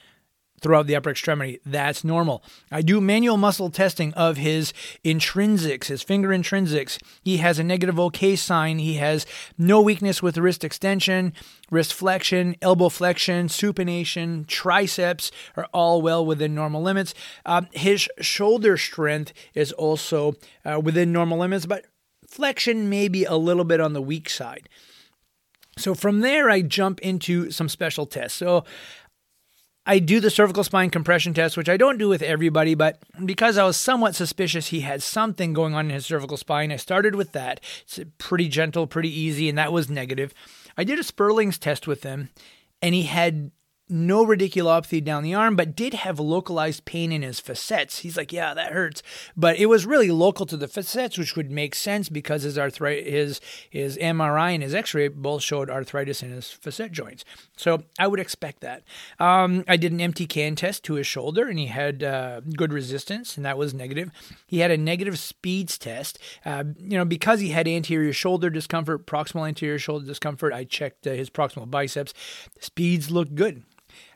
throughout 0.61 0.87
the 0.87 0.95
upper 0.95 1.09
extremity. 1.09 1.59
That's 1.65 2.03
normal. 2.03 2.43
I 2.71 2.81
do 2.81 3.01
manual 3.01 3.37
muscle 3.37 3.69
testing 3.69 4.13
of 4.13 4.37
his 4.37 4.73
intrinsics, 5.03 5.85
his 5.85 6.03
finger 6.03 6.29
intrinsics. 6.29 7.01
He 7.21 7.37
has 7.37 7.59
a 7.59 7.63
negative 7.63 7.99
OK 7.99 8.35
sign. 8.35 8.79
He 8.79 8.95
has 8.95 9.25
no 9.57 9.81
weakness 9.81 10.21
with 10.21 10.37
wrist 10.37 10.63
extension, 10.63 11.33
wrist 11.71 11.93
flexion, 11.93 12.55
elbow 12.61 12.89
flexion, 12.89 13.47
supination, 13.47 14.45
triceps 14.47 15.31
are 15.55 15.67
all 15.73 16.01
well 16.01 16.25
within 16.25 16.53
normal 16.55 16.81
limits. 16.81 17.13
Um, 17.45 17.67
his 17.71 18.07
shoulder 18.19 18.77
strength 18.77 19.33
is 19.53 19.71
also 19.71 20.35
uh, 20.65 20.79
within 20.79 21.11
normal 21.11 21.39
limits, 21.39 21.65
but 21.65 21.85
flexion 22.27 22.89
may 22.89 23.07
be 23.07 23.25
a 23.25 23.35
little 23.35 23.63
bit 23.63 23.79
on 23.79 23.93
the 23.93 24.01
weak 24.01 24.29
side. 24.29 24.69
So 25.77 25.95
from 25.95 26.19
there, 26.19 26.49
I 26.49 26.61
jump 26.61 26.99
into 26.99 27.51
some 27.51 27.69
special 27.69 28.05
tests. 28.05 28.37
So 28.37 28.65
I 29.89 29.97
do 29.97 30.19
the 30.19 30.29
cervical 30.29 30.63
spine 30.63 30.91
compression 30.91 31.33
test, 31.33 31.57
which 31.57 31.67
I 31.67 31.75
don't 31.75 31.97
do 31.97 32.07
with 32.07 32.21
everybody, 32.21 32.75
but 32.75 32.99
because 33.25 33.57
I 33.57 33.65
was 33.65 33.75
somewhat 33.75 34.13
suspicious 34.13 34.67
he 34.67 34.81
had 34.81 35.01
something 35.01 35.51
going 35.51 35.73
on 35.73 35.85
in 35.87 35.95
his 35.95 36.05
cervical 36.05 36.37
spine, 36.37 36.71
I 36.71 36.75
started 36.75 37.15
with 37.15 37.31
that. 37.31 37.59
It's 37.81 37.99
pretty 38.19 38.49
gentle, 38.49 38.85
pretty 38.85 39.09
easy, 39.09 39.49
and 39.49 39.57
that 39.57 39.73
was 39.73 39.89
negative. 39.89 40.31
I 40.77 40.83
did 40.83 40.99
a 40.99 41.03
Spurling's 41.03 41.57
test 41.57 41.87
with 41.87 42.03
him, 42.03 42.29
and 42.83 42.93
he 42.93 43.01
had 43.01 43.49
no 43.89 44.25
radiculopathy 44.25 45.03
down 45.03 45.23
the 45.23 45.33
arm, 45.33 45.55
but 45.55 45.75
did 45.75 45.93
have 45.95 46.19
localized 46.19 46.85
pain 46.85 47.11
in 47.11 47.23
his 47.23 47.39
facets. 47.39 47.99
He's 47.99 48.15
like, 48.15 48.31
yeah, 48.31 48.53
that 48.53 48.71
hurts, 48.71 49.01
but 49.35 49.57
it 49.57 49.65
was 49.65 49.85
really 49.85 50.11
local 50.11 50.45
to 50.45 50.57
the 50.57 50.67
facets, 50.67 51.17
which 51.17 51.35
would 51.35 51.49
make 51.49 51.73
sense 51.73 52.09
because 52.09 52.43
his 52.43 52.55
his 52.55 53.41
his 53.69 53.97
MRI 53.97 54.53
and 54.53 54.63
his 54.63 54.75
X-ray 54.75 55.07
both 55.07 55.41
showed 55.41 55.69
arthritis 55.69 56.21
in 56.21 56.31
his 56.31 56.51
facet 56.51 56.91
joints. 56.91 57.25
So 57.57 57.83
I 57.97 58.07
would 58.07 58.19
expect 58.19 58.61
that. 58.61 58.83
Um, 59.19 59.63
I 59.67 59.77
did 59.77 59.91
an 59.91 60.01
empty 60.01 60.27
can 60.27 60.55
test 60.55 60.83
to 60.85 60.93
his 60.93 61.07
shoulder, 61.07 61.47
and 61.47 61.57
he 61.57 61.67
had 61.67 62.03
uh, 62.03 62.41
good 62.41 62.71
resistance, 62.71 63.37
and 63.37 63.45
that 63.45 63.57
was 63.57 63.73
negative. 63.73 64.11
He 64.45 64.59
had 64.59 64.71
a 64.71 64.77
negative 64.77 65.17
speeds 65.17 65.77
test. 65.77 66.19
Uh, 66.45 66.63
you 66.77 66.97
know, 66.97 67.05
because 67.05 67.39
he 67.39 67.49
had 67.49 67.67
anterior 67.67 68.13
shoulder 68.13 68.49
discomfort, 68.49 69.07
proximal 69.07 69.47
anterior 69.47 69.79
shoulder 69.79 70.05
discomfort. 70.05 70.53
I 70.53 70.63
checked 70.63 71.07
uh, 71.07 71.11
his 71.11 71.29
proximal 71.29 71.69
biceps. 71.69 72.13
Speeds 72.59 73.09
looked 73.09 73.35
good. 73.35 73.63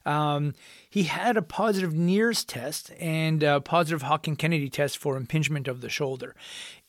Um, 0.05 0.53
he 0.89 1.03
had 1.03 1.37
a 1.37 1.41
positive 1.41 1.93
Neer's 1.93 2.43
test 2.43 2.91
and 2.99 3.43
a 3.43 3.61
positive 3.61 4.03
Hawkins 4.03 4.37
Kennedy 4.37 4.69
test 4.69 4.97
for 4.97 5.17
impingement 5.17 5.67
of 5.67 5.81
the 5.81 5.89
shoulder. 5.89 6.35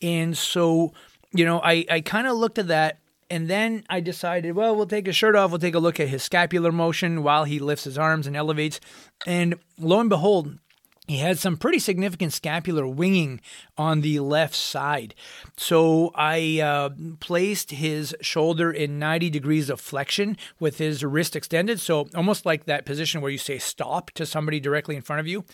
And 0.02 0.36
so, 0.36 0.92
you 1.32 1.44
know, 1.44 1.60
I, 1.60 1.84
I 1.90 2.00
kind 2.00 2.26
of 2.26 2.36
looked 2.36 2.58
at 2.58 2.68
that 2.68 2.98
and 3.30 3.48
then 3.48 3.84
I 3.88 4.00
decided, 4.00 4.54
well, 4.54 4.76
we'll 4.76 4.86
take 4.86 5.06
his 5.06 5.16
shirt 5.16 5.34
off. 5.34 5.50
We'll 5.50 5.58
take 5.58 5.74
a 5.74 5.80
look 5.80 5.98
at 5.98 6.08
his 6.08 6.22
scapular 6.22 6.70
motion 6.70 7.22
while 7.22 7.44
he 7.44 7.58
lifts 7.58 7.84
his 7.84 7.98
arms 7.98 8.26
and 8.26 8.36
elevates. 8.36 8.80
And 9.26 9.56
lo 9.78 10.00
and 10.00 10.10
behold, 10.10 10.58
he 11.06 11.18
had 11.18 11.38
some 11.38 11.56
pretty 11.56 11.78
significant 11.78 12.32
scapular 12.32 12.86
winging 12.86 13.40
on 13.76 14.00
the 14.00 14.20
left 14.20 14.54
side. 14.54 15.14
So 15.56 16.12
I 16.14 16.60
uh, 16.60 16.90
placed 17.20 17.72
his 17.72 18.16
shoulder 18.20 18.70
in 18.70 18.98
90 18.98 19.30
degrees 19.30 19.68
of 19.68 19.80
flexion 19.80 20.36
with 20.58 20.78
his 20.78 21.04
wrist 21.04 21.36
extended. 21.36 21.78
So 21.80 22.08
almost 22.14 22.46
like 22.46 22.64
that 22.64 22.86
position 22.86 23.20
where 23.20 23.30
you 23.30 23.38
say 23.38 23.58
stop 23.58 24.10
to 24.12 24.24
somebody 24.24 24.60
directly 24.60 24.96
in 24.96 25.02
front 25.02 25.20
of 25.20 25.26
you. 25.26 25.44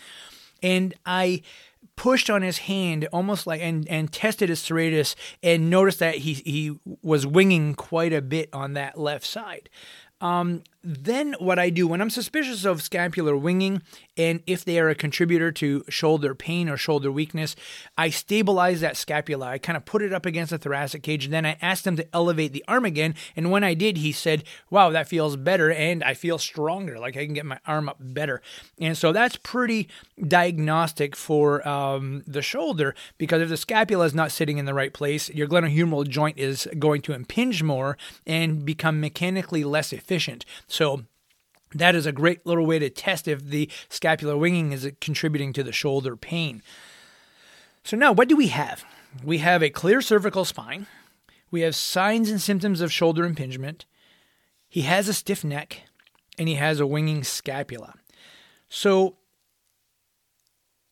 and 0.62 0.94
I 1.04 1.42
pushed 1.96 2.30
on 2.30 2.42
his 2.42 2.58
hand 2.58 3.06
almost 3.12 3.46
like 3.46 3.60
and 3.60 3.86
and 3.88 4.12
tested 4.12 4.48
his 4.48 4.60
serratus 4.60 5.14
and 5.42 5.68
noticed 5.68 5.98
that 5.98 6.16
he 6.16 6.34
he 6.34 6.78
was 7.02 7.26
winging 7.26 7.74
quite 7.74 8.12
a 8.12 8.22
bit 8.22 8.48
on 8.52 8.74
that 8.74 8.98
left 8.98 9.26
side. 9.26 9.68
Um, 10.20 10.62
then 10.82 11.34
what 11.38 11.58
I 11.58 11.68
do 11.68 11.86
when 11.86 12.00
I'm 12.00 12.10
suspicious 12.10 12.64
of 12.64 12.82
scapular 12.82 13.36
winging 13.36 13.82
and 14.16 14.42
if 14.46 14.64
they 14.64 14.78
are 14.78 14.88
a 14.88 14.94
contributor 14.94 15.52
to 15.52 15.84
shoulder 15.88 16.34
pain 16.34 16.68
or 16.68 16.76
shoulder 16.76 17.12
weakness, 17.12 17.54
I 17.98 18.08
stabilize 18.08 18.80
that 18.80 18.96
scapula. 18.96 19.46
I 19.46 19.58
kind 19.58 19.76
of 19.76 19.84
put 19.84 20.02
it 20.02 20.12
up 20.12 20.24
against 20.24 20.50
the 20.50 20.58
thoracic 20.58 21.02
cage 21.02 21.26
and 21.26 21.34
then 21.34 21.44
I 21.44 21.58
asked 21.60 21.86
him 21.86 21.96
to 21.96 22.06
elevate 22.14 22.52
the 22.52 22.64
arm 22.66 22.86
again. 22.86 23.14
And 23.36 23.50
when 23.50 23.62
I 23.62 23.74
did, 23.74 23.98
he 23.98 24.12
said, 24.12 24.44
Wow, 24.70 24.90
that 24.90 25.08
feels 25.08 25.36
better 25.36 25.70
and 25.70 26.02
I 26.02 26.14
feel 26.14 26.38
stronger. 26.38 26.98
Like 26.98 27.16
I 27.16 27.26
can 27.26 27.34
get 27.34 27.46
my 27.46 27.58
arm 27.66 27.88
up 27.88 27.98
better. 28.00 28.40
And 28.80 28.96
so 28.96 29.12
that's 29.12 29.36
pretty 29.36 29.88
diagnostic 30.26 31.14
for 31.14 31.66
um, 31.68 32.22
the 32.26 32.42
shoulder 32.42 32.94
because 33.18 33.42
if 33.42 33.50
the 33.50 33.56
scapula 33.58 34.06
is 34.06 34.14
not 34.14 34.32
sitting 34.32 34.56
in 34.56 34.64
the 34.64 34.74
right 34.74 34.94
place, 34.94 35.28
your 35.28 35.46
glenohumeral 35.46 36.08
joint 36.08 36.38
is 36.38 36.66
going 36.78 37.02
to 37.02 37.12
impinge 37.12 37.62
more 37.62 37.98
and 38.26 38.64
become 38.64 38.98
mechanically 38.98 39.62
less 39.62 39.92
efficient. 39.92 40.46
So 40.70 41.04
that 41.74 41.94
is 41.94 42.06
a 42.06 42.12
great 42.12 42.46
little 42.46 42.66
way 42.66 42.78
to 42.78 42.90
test 42.90 43.28
if 43.28 43.44
the 43.44 43.70
scapular 43.88 44.36
winging 44.36 44.72
is 44.72 44.90
contributing 45.00 45.52
to 45.54 45.62
the 45.62 45.72
shoulder 45.72 46.16
pain. 46.16 46.62
So 47.84 47.96
now 47.96 48.12
what 48.12 48.28
do 48.28 48.36
we 48.36 48.48
have? 48.48 48.84
We 49.24 49.38
have 49.38 49.62
a 49.62 49.70
clear 49.70 50.00
cervical 50.00 50.44
spine. 50.44 50.86
We 51.50 51.62
have 51.62 51.74
signs 51.74 52.30
and 52.30 52.40
symptoms 52.40 52.80
of 52.80 52.92
shoulder 52.92 53.24
impingement. 53.24 53.84
He 54.68 54.82
has 54.82 55.08
a 55.08 55.14
stiff 55.14 55.42
neck 55.42 55.82
and 56.38 56.48
he 56.48 56.54
has 56.54 56.78
a 56.78 56.86
winging 56.86 57.24
scapula. 57.24 57.94
So 58.68 59.16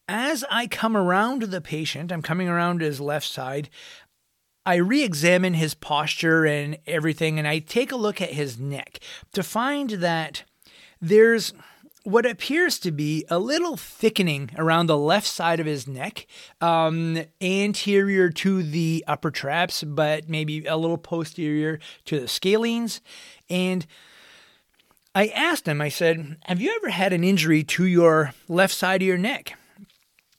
as 0.09 0.45
I 0.51 0.67
come 0.67 0.97
around 0.97 1.43
the 1.43 1.61
patient, 1.61 2.11
I'm 2.11 2.23
coming 2.23 2.49
around 2.49 2.81
his 2.81 3.01
left 3.01 3.29
side. 3.29 3.69
I 4.69 4.75
re 4.75 5.03
examine 5.03 5.55
his 5.55 5.73
posture 5.73 6.45
and 6.45 6.77
everything, 6.87 7.39
and 7.39 7.49
I 7.49 7.59
take 7.59 7.91
a 7.91 7.97
look 7.97 8.21
at 8.21 8.35
his 8.35 8.59
neck 8.59 9.01
to 9.33 9.43
find 9.43 9.89
that 9.89 10.45
there's 11.01 11.55
what 12.05 12.27
appears 12.27 12.79
to 12.81 12.91
be 12.91 13.25
a 13.31 13.39
little 13.39 13.79
thickening 13.79 14.51
around 14.59 14.85
the 14.85 14.99
left 14.99 15.27
side 15.27 15.59
of 15.59 15.65
his 15.65 15.89
neck, 15.89 16.27
um, 16.61 17.19
anterior 17.41 18.29
to 18.29 18.63
the 18.63 19.03
upper 19.09 19.31
traps, 19.31 19.83
but 19.83 20.29
maybe 20.29 20.67
a 20.67 20.77
little 20.77 20.99
posterior 20.99 21.81
to 22.05 22.21
the 22.21 22.27
scalenes. 22.27 23.01
And 23.49 23.87
I 25.15 25.29
asked 25.29 25.67
him, 25.67 25.81
I 25.81 25.89
said, 25.89 26.37
Have 26.45 26.61
you 26.61 26.77
ever 26.77 26.91
had 26.91 27.15
an 27.15 27.25
injury 27.25 27.65
to 27.65 27.87
your 27.87 28.35
left 28.49 28.75
side 28.75 29.01
of 29.01 29.09
your 29.09 29.17
neck? 29.17 29.55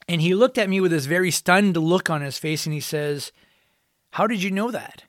And 0.08 0.22
he 0.22 0.36
looked 0.36 0.60
at 0.60 0.70
me 0.70 0.80
with 0.80 0.92
this 0.92 1.08
very 1.08 1.32
stunned 1.32 1.76
look 1.78 2.12
on 2.12 2.22
his 2.22 2.38
face 2.38 2.68
and 2.68 2.76
he 2.76 2.80
says, 2.80 3.32
how 4.12 4.28
did 4.28 4.42
you 4.42 4.52
know 4.52 4.72
that? 4.72 5.04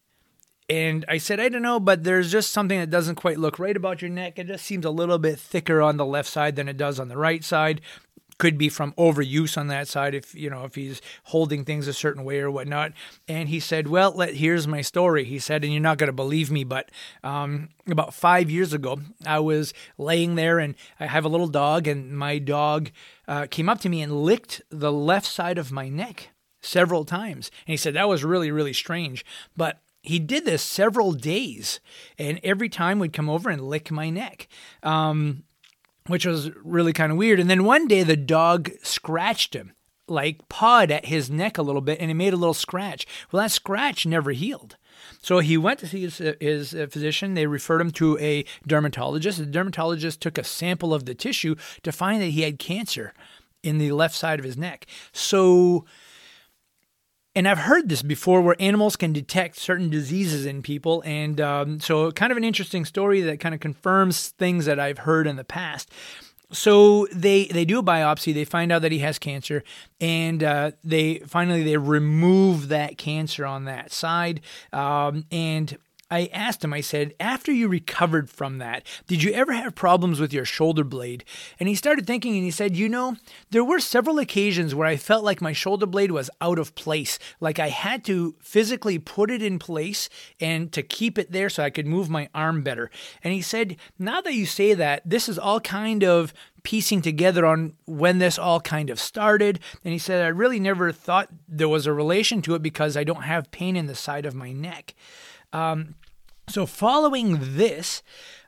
And 0.71 1.05
I 1.09 1.19
said, 1.19 1.41
I 1.41 1.49
don't 1.49 1.63
know, 1.63 1.81
but 1.81 2.05
there's 2.05 2.31
just 2.31 2.53
something 2.53 2.79
that 2.79 2.91
doesn't 2.91 3.17
quite 3.17 3.41
look 3.41 3.59
right 3.59 3.77
about 3.77 4.03
your 4.03 4.11
neck. 4.11 4.39
It 4.39 4.47
just 4.47 4.65
seems 4.65 4.85
a 4.85 4.91
little 4.91 5.19
bit 5.19 5.37
thicker 5.41 5.83
on 5.83 5.97
the 5.97 6.07
left 6.07 6.29
side 6.29 6.55
than 6.55 6.69
it 6.69 6.77
does 6.77 7.01
on 7.01 7.09
the 7.09 7.17
right 7.17 7.43
side. 7.43 7.81
Could 8.39 8.57
be 8.57 8.69
from 8.69 8.93
overuse 8.93 9.59
on 9.59 9.67
that 9.67 9.89
side 9.89 10.15
if 10.15 10.35
you 10.35 10.49
know 10.49 10.65
if 10.65 10.75
he's 10.75 11.03
holding 11.25 11.65
things 11.65 11.87
a 11.87 11.93
certain 11.93 12.25
way 12.25 12.39
or 12.39 12.51
whatnot. 12.51 12.93
And 13.29 13.51
he 13.51 13.61
said, 13.61 13.89
"Well, 13.89 14.13
let, 14.13 14.37
here's 14.37 14.67
my 14.67 14.81
story." 14.81 15.25
He 15.25 15.39
said, 15.39 15.63
and 15.63 15.75
you're 15.75 15.83
not 15.83 15.99
going 15.99 16.07
to 16.07 16.13
believe 16.15 16.51
me, 16.51 16.65
but 16.65 16.91
um, 17.23 17.69
about 17.87 18.15
five 18.15 18.49
years 18.49 18.73
ago, 18.73 19.01
I 19.27 19.41
was 19.41 19.75
laying 19.99 20.37
there, 20.37 20.59
and 20.59 20.75
I 20.99 21.05
have 21.05 21.27
a 21.27 21.29
little 21.29 21.49
dog, 21.49 21.87
and 21.87 22.17
my 22.17 22.39
dog 22.39 22.91
uh, 23.29 23.47
came 23.51 23.69
up 23.69 23.81
to 23.81 23.91
me 23.91 24.01
and 24.01 24.23
licked 24.23 24.63
the 24.71 24.93
left 24.93 25.27
side 25.27 25.59
of 25.59 25.71
my 25.71 25.91
neck 25.91 26.31
several 26.61 27.05
times. 27.05 27.51
And 27.67 27.73
he 27.73 27.77
said 27.77 27.95
that 27.95 28.09
was 28.09 28.25
really, 28.25 28.51
really 28.51 28.73
strange. 28.73 29.25
But 29.57 29.81
he 30.03 30.19
did 30.19 30.45
this 30.45 30.63
several 30.63 31.13
days, 31.13 31.81
and 32.19 32.41
every 32.43 32.69
time 32.69 32.99
would 32.99 33.13
come 33.13 33.29
over 33.29 33.51
and 33.51 33.69
lick 33.69 33.91
my 33.91 34.11
neck. 34.11 34.49
Um, 34.83 35.45
which 36.07 36.27
was 36.27 36.51
really 36.65 36.93
kind 36.93 37.13
of 37.13 37.19
weird. 37.19 37.39
And 37.39 37.49
then 37.49 37.65
one 37.65 37.87
day 37.87 38.03
the 38.03 38.17
dog 38.17 38.71
scratched 38.83 39.55
him, 39.55 39.73
like 40.09 40.49
pawed 40.49 40.91
at 40.91 41.07
his 41.07 41.31
neck 41.31 41.57
a 41.57 41.63
little 41.63 41.83
bit, 41.83 42.01
and 42.01 42.11
it 42.11 42.15
made 42.15 42.33
a 42.33 42.39
little 42.39 42.55
scratch. 42.55 43.07
Well, 43.31 43.43
that 43.43 43.53
scratch 43.53 44.07
never 44.07 44.33
healed. 44.33 44.77
So 45.23 45.39
he 45.39 45.57
went 45.57 45.79
to 45.81 45.87
see 45.87 46.03
his, 46.03 46.19
his 46.41 46.73
physician. 46.91 47.35
They 47.35 47.47
referred 47.47 47.81
him 47.81 47.91
to 47.93 48.19
a 48.19 48.45
dermatologist. 48.67 49.39
The 49.39 49.47
dermatologist 49.47 50.21
took 50.21 50.37
a 50.37 50.45
sample 50.45 50.93
of 50.93 51.05
the 51.05 51.15
tissue 51.15 51.55
to 51.83 51.93
find 51.93 52.21
that 52.23 52.27
he 52.27 52.43
had 52.43 52.59
cancer 52.59 53.13
in 53.63 53.79
the 53.79 53.93
left 53.93 54.15
side 54.15 54.39
of 54.39 54.45
his 54.45 54.57
neck. 54.57 54.87
So 55.13 55.85
and 57.35 57.47
I've 57.47 57.59
heard 57.59 57.89
this 57.89 58.03
before 58.03 58.41
where 58.41 58.57
animals 58.59 58.97
can 58.97 59.13
detect 59.13 59.57
certain 59.57 59.89
diseases 59.89 60.47
in 60.47 60.63
people. 60.63 61.03
And 61.07 61.41
um, 61.41 61.81
so, 61.81 62.11
kind 62.13 62.33
of 62.33 62.39
an 62.39 62.45
interesting 62.45 62.85
story 62.85 63.21
that 63.23 63.41
kind 63.41 63.55
of 63.55 63.61
confirms 63.61 64.29
things 64.29 64.67
that 64.67 64.81
I've 64.81 64.99
heard 64.99 65.27
in 65.27 65.37
the 65.37 65.45
past. 65.45 65.91
So 66.53 67.07
they 67.13 67.45
they 67.45 67.65
do 67.65 67.79
a 67.79 67.83
biopsy. 67.83 68.35
They 68.35 68.45
find 68.45 68.73
out 68.73 68.83
that 68.83 68.91
he 68.91 68.99
has 68.99 69.21
cancer, 69.21 69.63
and 70.01 70.43
uh, 70.43 70.73
they 70.83 71.19
finally 71.21 71.63
they 71.63 71.77
remove 71.77 72.69
that 72.69 72.99
cancer 72.99 73.47
on 73.47 73.67
that 73.67 73.93
side. 73.93 74.41
Um, 74.73 75.27
and 75.31 75.79
I 76.11 76.29
asked 76.33 76.65
him, 76.65 76.73
I 76.73 76.81
said, 76.81 77.15
after 77.21 77.53
you 77.53 77.69
recovered 77.69 78.29
from 78.29 78.59
that, 78.59 78.87
did 79.07 79.23
you 79.23 79.33
ever 79.33 79.53
have 79.53 79.75
problems 79.75 80.19
with 80.19 80.33
your 80.33 80.45
shoulder 80.45 80.83
blade? 80.83 81.25
And 81.59 81.69
he 81.69 81.75
started 81.75 82.07
thinking 82.07 82.35
and 82.35 82.45
he 82.45 82.51
said, 82.51 82.77
You 82.77 82.89
know, 82.89 83.17
there 83.51 83.65
were 83.65 83.79
several 83.79 84.19
occasions 84.19 84.75
where 84.75 84.87
I 84.87 84.97
felt 84.97 85.25
like 85.25 85.41
my 85.41 85.53
shoulder 85.53 85.87
blade 85.87 86.11
was 86.11 86.31
out 86.41 86.59
of 86.59 86.75
place, 86.75 87.19
like 87.39 87.59
I 87.59 87.69
had 87.69 88.05
to 88.07 88.35
physically 88.41 88.99
put 88.99 89.31
it 89.31 89.43
in 89.43 89.59
place 89.59 90.09
and 90.41 90.73
to 90.73 90.83
keep 90.83 91.19
it 91.19 91.31
there 91.31 91.49
so 91.49 91.63
I 91.63 91.71
could 91.71 91.87
move 91.87 92.11
my 92.11 92.29
arm 92.35 92.63
better. 92.63 92.91
And 93.23 93.33
he 93.33 93.43
said, 93.43 93.77
Now 93.99 94.21
that 94.21 94.35
you 94.35 94.47
say 94.47 94.75
that, 94.75 95.03
this 95.05 95.29
is 95.29 95.39
all 95.39 95.61
kind 95.61 96.03
of 96.03 96.35
piecing 96.63 97.03
together 97.03 97.47
on 97.47 97.75
when 97.87 98.19
this 98.19 98.39
all 98.39 98.61
kind 98.61 98.91
of 98.91 99.01
started. 99.01 99.61
And 99.85 99.93
he 99.93 99.99
said, 99.99 100.25
I 100.25 100.29
really 100.29 100.61
never 100.61 100.93
thought 100.93 101.29
there 101.49 101.69
was 101.69 101.87
a 101.87 101.93
relation 101.93 102.43
to 102.43 102.55
it 102.55 102.63
because 102.63 102.97
I 102.97 103.05
don't 103.05 103.23
have 103.23 103.51
pain 103.51 103.77
in 103.77 103.87
the 103.87 103.95
side 103.95 104.27
of 104.27 104.35
my 104.35 104.53
neck. 104.53 104.95
Um, 105.53 105.95
so, 106.51 106.67
following 106.67 107.39
this, 107.57 108.03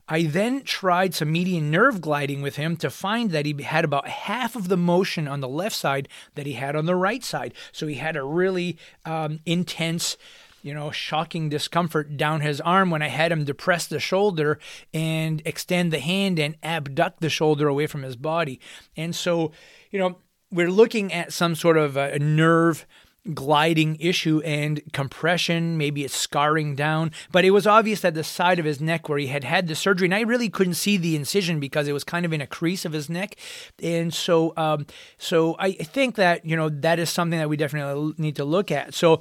I 0.08 0.24
then 0.24 0.62
tried 0.62 1.14
some 1.14 1.32
median 1.32 1.70
nerve 1.70 2.00
gliding 2.00 2.42
with 2.42 2.56
him 2.56 2.76
to 2.78 2.90
find 2.90 3.30
that 3.30 3.46
he 3.46 3.62
had 3.62 3.84
about 3.84 4.08
half 4.08 4.56
of 4.56 4.68
the 4.68 4.76
motion 4.76 5.28
on 5.28 5.40
the 5.40 5.48
left 5.48 5.76
side 5.76 6.08
that 6.34 6.46
he 6.46 6.54
had 6.54 6.76
on 6.76 6.86
the 6.86 6.96
right 6.96 7.22
side. 7.22 7.54
So, 7.70 7.86
he 7.86 7.94
had 7.94 8.16
a 8.16 8.24
really 8.24 8.78
um, 9.04 9.40
intense 9.46 10.16
you 10.62 10.72
know, 10.72 10.92
shocking 10.92 11.48
discomfort 11.48 12.16
down 12.16 12.40
his 12.40 12.60
arm 12.60 12.90
when 12.90 13.02
I 13.02 13.08
had 13.08 13.32
him 13.32 13.44
depress 13.44 13.86
the 13.88 13.98
shoulder 13.98 14.60
and 14.94 15.42
extend 15.44 15.92
the 15.92 15.98
hand 15.98 16.38
and 16.38 16.56
abduct 16.62 17.20
the 17.20 17.28
shoulder 17.28 17.66
away 17.66 17.88
from 17.88 18.02
his 18.02 18.14
body. 18.16 18.60
And 18.96 19.14
so, 19.14 19.50
you 19.90 19.98
know, 19.98 20.18
we're 20.52 20.70
looking 20.70 21.12
at 21.12 21.32
some 21.32 21.56
sort 21.56 21.76
of 21.76 21.96
a 21.96 22.18
nerve 22.18 22.86
gliding 23.34 23.96
issue 24.00 24.40
and 24.44 24.82
compression. 24.92 25.76
Maybe 25.76 26.04
it's 26.04 26.14
scarring 26.14 26.74
down, 26.74 27.12
but 27.30 27.44
it 27.44 27.50
was 27.50 27.66
obvious 27.66 28.00
that 28.00 28.14
the 28.14 28.24
side 28.24 28.58
of 28.58 28.64
his 28.64 28.80
neck 28.80 29.08
where 29.08 29.18
he 29.18 29.28
had 29.28 29.44
had 29.44 29.68
the 29.68 29.74
surgery, 29.74 30.06
and 30.06 30.14
I 30.14 30.20
really 30.20 30.48
couldn't 30.48 30.74
see 30.74 30.96
the 30.96 31.14
incision 31.14 31.60
because 31.60 31.88
it 31.88 31.92
was 31.92 32.04
kind 32.04 32.24
of 32.24 32.32
in 32.32 32.40
a 32.40 32.46
crease 32.46 32.84
of 32.84 32.92
his 32.92 33.08
neck. 33.08 33.36
And 33.82 34.12
so, 34.12 34.52
um, 34.56 34.86
so 35.18 35.56
I 35.58 35.72
think 35.72 36.16
that, 36.16 36.44
you 36.44 36.56
know, 36.56 36.68
that 36.68 36.98
is 36.98 37.10
something 37.10 37.38
that 37.38 37.48
we 37.48 37.56
definitely 37.56 38.14
need 38.18 38.36
to 38.36 38.44
look 38.44 38.70
at. 38.70 38.94
So, 38.94 39.20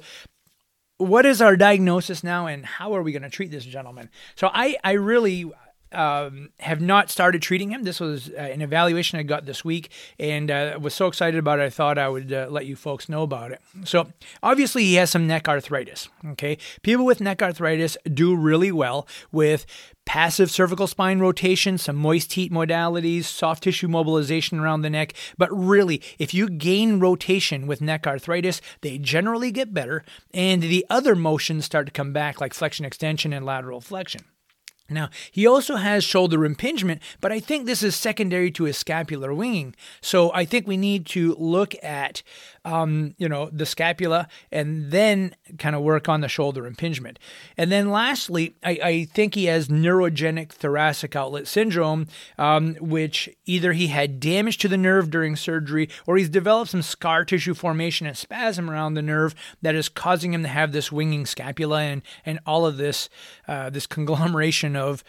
what 0.98 1.26
is 1.26 1.42
our 1.42 1.56
diagnosis 1.56 2.22
now 2.22 2.46
and 2.46 2.64
how 2.64 2.94
are 2.94 3.02
we 3.02 3.10
going 3.10 3.22
to 3.22 3.30
treat 3.30 3.50
this 3.50 3.64
gentleman? 3.64 4.08
So 4.36 4.50
I, 4.52 4.76
I 4.84 4.92
really 4.92 5.50
um, 5.92 6.50
have 6.60 6.80
not 6.80 7.10
started 7.10 7.42
treating 7.42 7.70
him. 7.70 7.82
This 7.82 8.00
was 8.00 8.30
uh, 8.30 8.40
an 8.40 8.62
evaluation 8.62 9.18
I 9.18 9.22
got 9.22 9.46
this 9.46 9.64
week, 9.64 9.90
and 10.18 10.50
uh, 10.50 10.78
was 10.80 10.94
so 10.94 11.06
excited 11.06 11.38
about 11.38 11.58
it. 11.58 11.62
I 11.62 11.70
thought 11.70 11.98
I 11.98 12.08
would 12.08 12.32
uh, 12.32 12.48
let 12.50 12.66
you 12.66 12.76
folks 12.76 13.08
know 13.08 13.22
about 13.22 13.52
it. 13.52 13.60
So 13.84 14.08
obviously, 14.42 14.84
he 14.84 14.94
has 14.94 15.10
some 15.10 15.26
neck 15.26 15.48
arthritis. 15.48 16.08
Okay, 16.32 16.58
people 16.82 17.04
with 17.04 17.20
neck 17.20 17.42
arthritis 17.42 17.96
do 18.12 18.34
really 18.36 18.72
well 18.72 19.06
with 19.30 19.66
passive 20.04 20.50
cervical 20.50 20.86
spine 20.86 21.20
rotation, 21.20 21.78
some 21.78 21.96
moist 21.96 22.32
heat 22.32 22.52
modalities, 22.52 23.24
soft 23.24 23.62
tissue 23.62 23.88
mobilization 23.88 24.58
around 24.58 24.82
the 24.82 24.90
neck. 24.90 25.14
But 25.38 25.50
really, 25.52 26.02
if 26.18 26.34
you 26.34 26.48
gain 26.48 26.98
rotation 26.98 27.66
with 27.66 27.80
neck 27.80 28.06
arthritis, 28.06 28.60
they 28.80 28.98
generally 28.98 29.50
get 29.50 29.72
better, 29.72 30.04
and 30.34 30.62
the 30.62 30.84
other 30.90 31.14
motions 31.14 31.64
start 31.64 31.86
to 31.86 31.92
come 31.92 32.12
back, 32.12 32.40
like 32.40 32.54
flexion 32.54 32.84
extension 32.84 33.32
and 33.32 33.46
lateral 33.46 33.80
flexion. 33.80 34.22
Now, 34.92 35.10
he 35.30 35.46
also 35.46 35.76
has 35.76 36.04
shoulder 36.04 36.44
impingement, 36.44 37.00
but 37.20 37.32
I 37.32 37.40
think 37.40 37.66
this 37.66 37.82
is 37.82 37.96
secondary 37.96 38.50
to 38.52 38.64
his 38.64 38.76
scapular 38.76 39.32
winging. 39.34 39.74
So 40.00 40.32
I 40.32 40.44
think 40.44 40.66
we 40.66 40.76
need 40.76 41.06
to 41.06 41.34
look 41.38 41.74
at 41.82 42.22
um, 42.64 43.14
you 43.18 43.28
know, 43.28 43.50
the 43.52 43.66
scapula, 43.66 44.28
and 44.50 44.90
then 44.90 45.34
kind 45.58 45.74
of 45.74 45.82
work 45.82 46.08
on 46.08 46.20
the 46.20 46.28
shoulder 46.28 46.66
impingement. 46.66 47.18
And 47.56 47.72
then 47.72 47.90
lastly, 47.90 48.54
I, 48.62 48.78
I 48.82 49.04
think 49.04 49.34
he 49.34 49.46
has 49.46 49.68
neurogenic 49.68 50.50
thoracic 50.50 51.16
outlet 51.16 51.46
syndrome, 51.48 52.06
um, 52.38 52.74
which 52.76 53.28
either 53.46 53.72
he 53.72 53.88
had 53.88 54.20
damage 54.20 54.58
to 54.58 54.68
the 54.68 54.76
nerve 54.76 55.10
during 55.10 55.34
surgery 55.34 55.88
or 56.06 56.16
he's 56.16 56.28
developed 56.28 56.70
some 56.70 56.82
scar 56.82 57.24
tissue 57.24 57.54
formation 57.54 58.06
and 58.06 58.16
spasm 58.16 58.70
around 58.70 58.94
the 58.94 59.02
nerve 59.02 59.34
that 59.60 59.74
is 59.74 59.88
causing 59.88 60.32
him 60.32 60.42
to 60.42 60.48
have 60.48 60.72
this 60.72 60.92
winging 60.92 61.26
scapula 61.26 61.80
and, 61.82 62.02
and 62.24 62.38
all 62.46 62.64
of 62.64 62.76
this, 62.76 63.08
uh, 63.48 63.70
this 63.70 63.86
conglomeration 63.86 64.76
of 64.76 65.02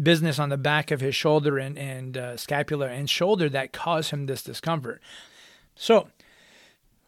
business 0.00 0.38
on 0.38 0.48
the 0.48 0.56
back 0.56 0.90
of 0.90 1.00
his 1.00 1.14
shoulder 1.14 1.58
and, 1.58 1.76
and 1.76 2.16
uh, 2.16 2.36
scapula 2.36 2.88
and 2.88 3.10
shoulder 3.10 3.48
that 3.48 3.72
cause 3.72 4.10
him 4.10 4.26
this 4.26 4.42
discomfort. 4.42 5.02
So, 5.74 6.08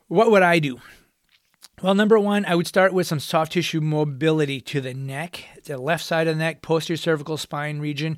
what 0.08 0.30
would 0.30 0.42
I 0.42 0.58
do? 0.58 0.80
Well, 1.82 1.94
number 1.94 2.18
one, 2.18 2.44
I 2.46 2.54
would 2.54 2.66
start 2.66 2.92
with 2.92 3.06
some 3.06 3.20
soft 3.20 3.52
tissue 3.52 3.80
mobility 3.80 4.60
to 4.60 4.80
the 4.80 4.94
neck, 4.94 5.44
the 5.64 5.76
left 5.76 6.04
side 6.04 6.28
of 6.28 6.36
the 6.36 6.42
neck, 6.42 6.62
posterior 6.62 6.96
cervical 6.96 7.36
spine 7.36 7.78
region. 7.80 8.16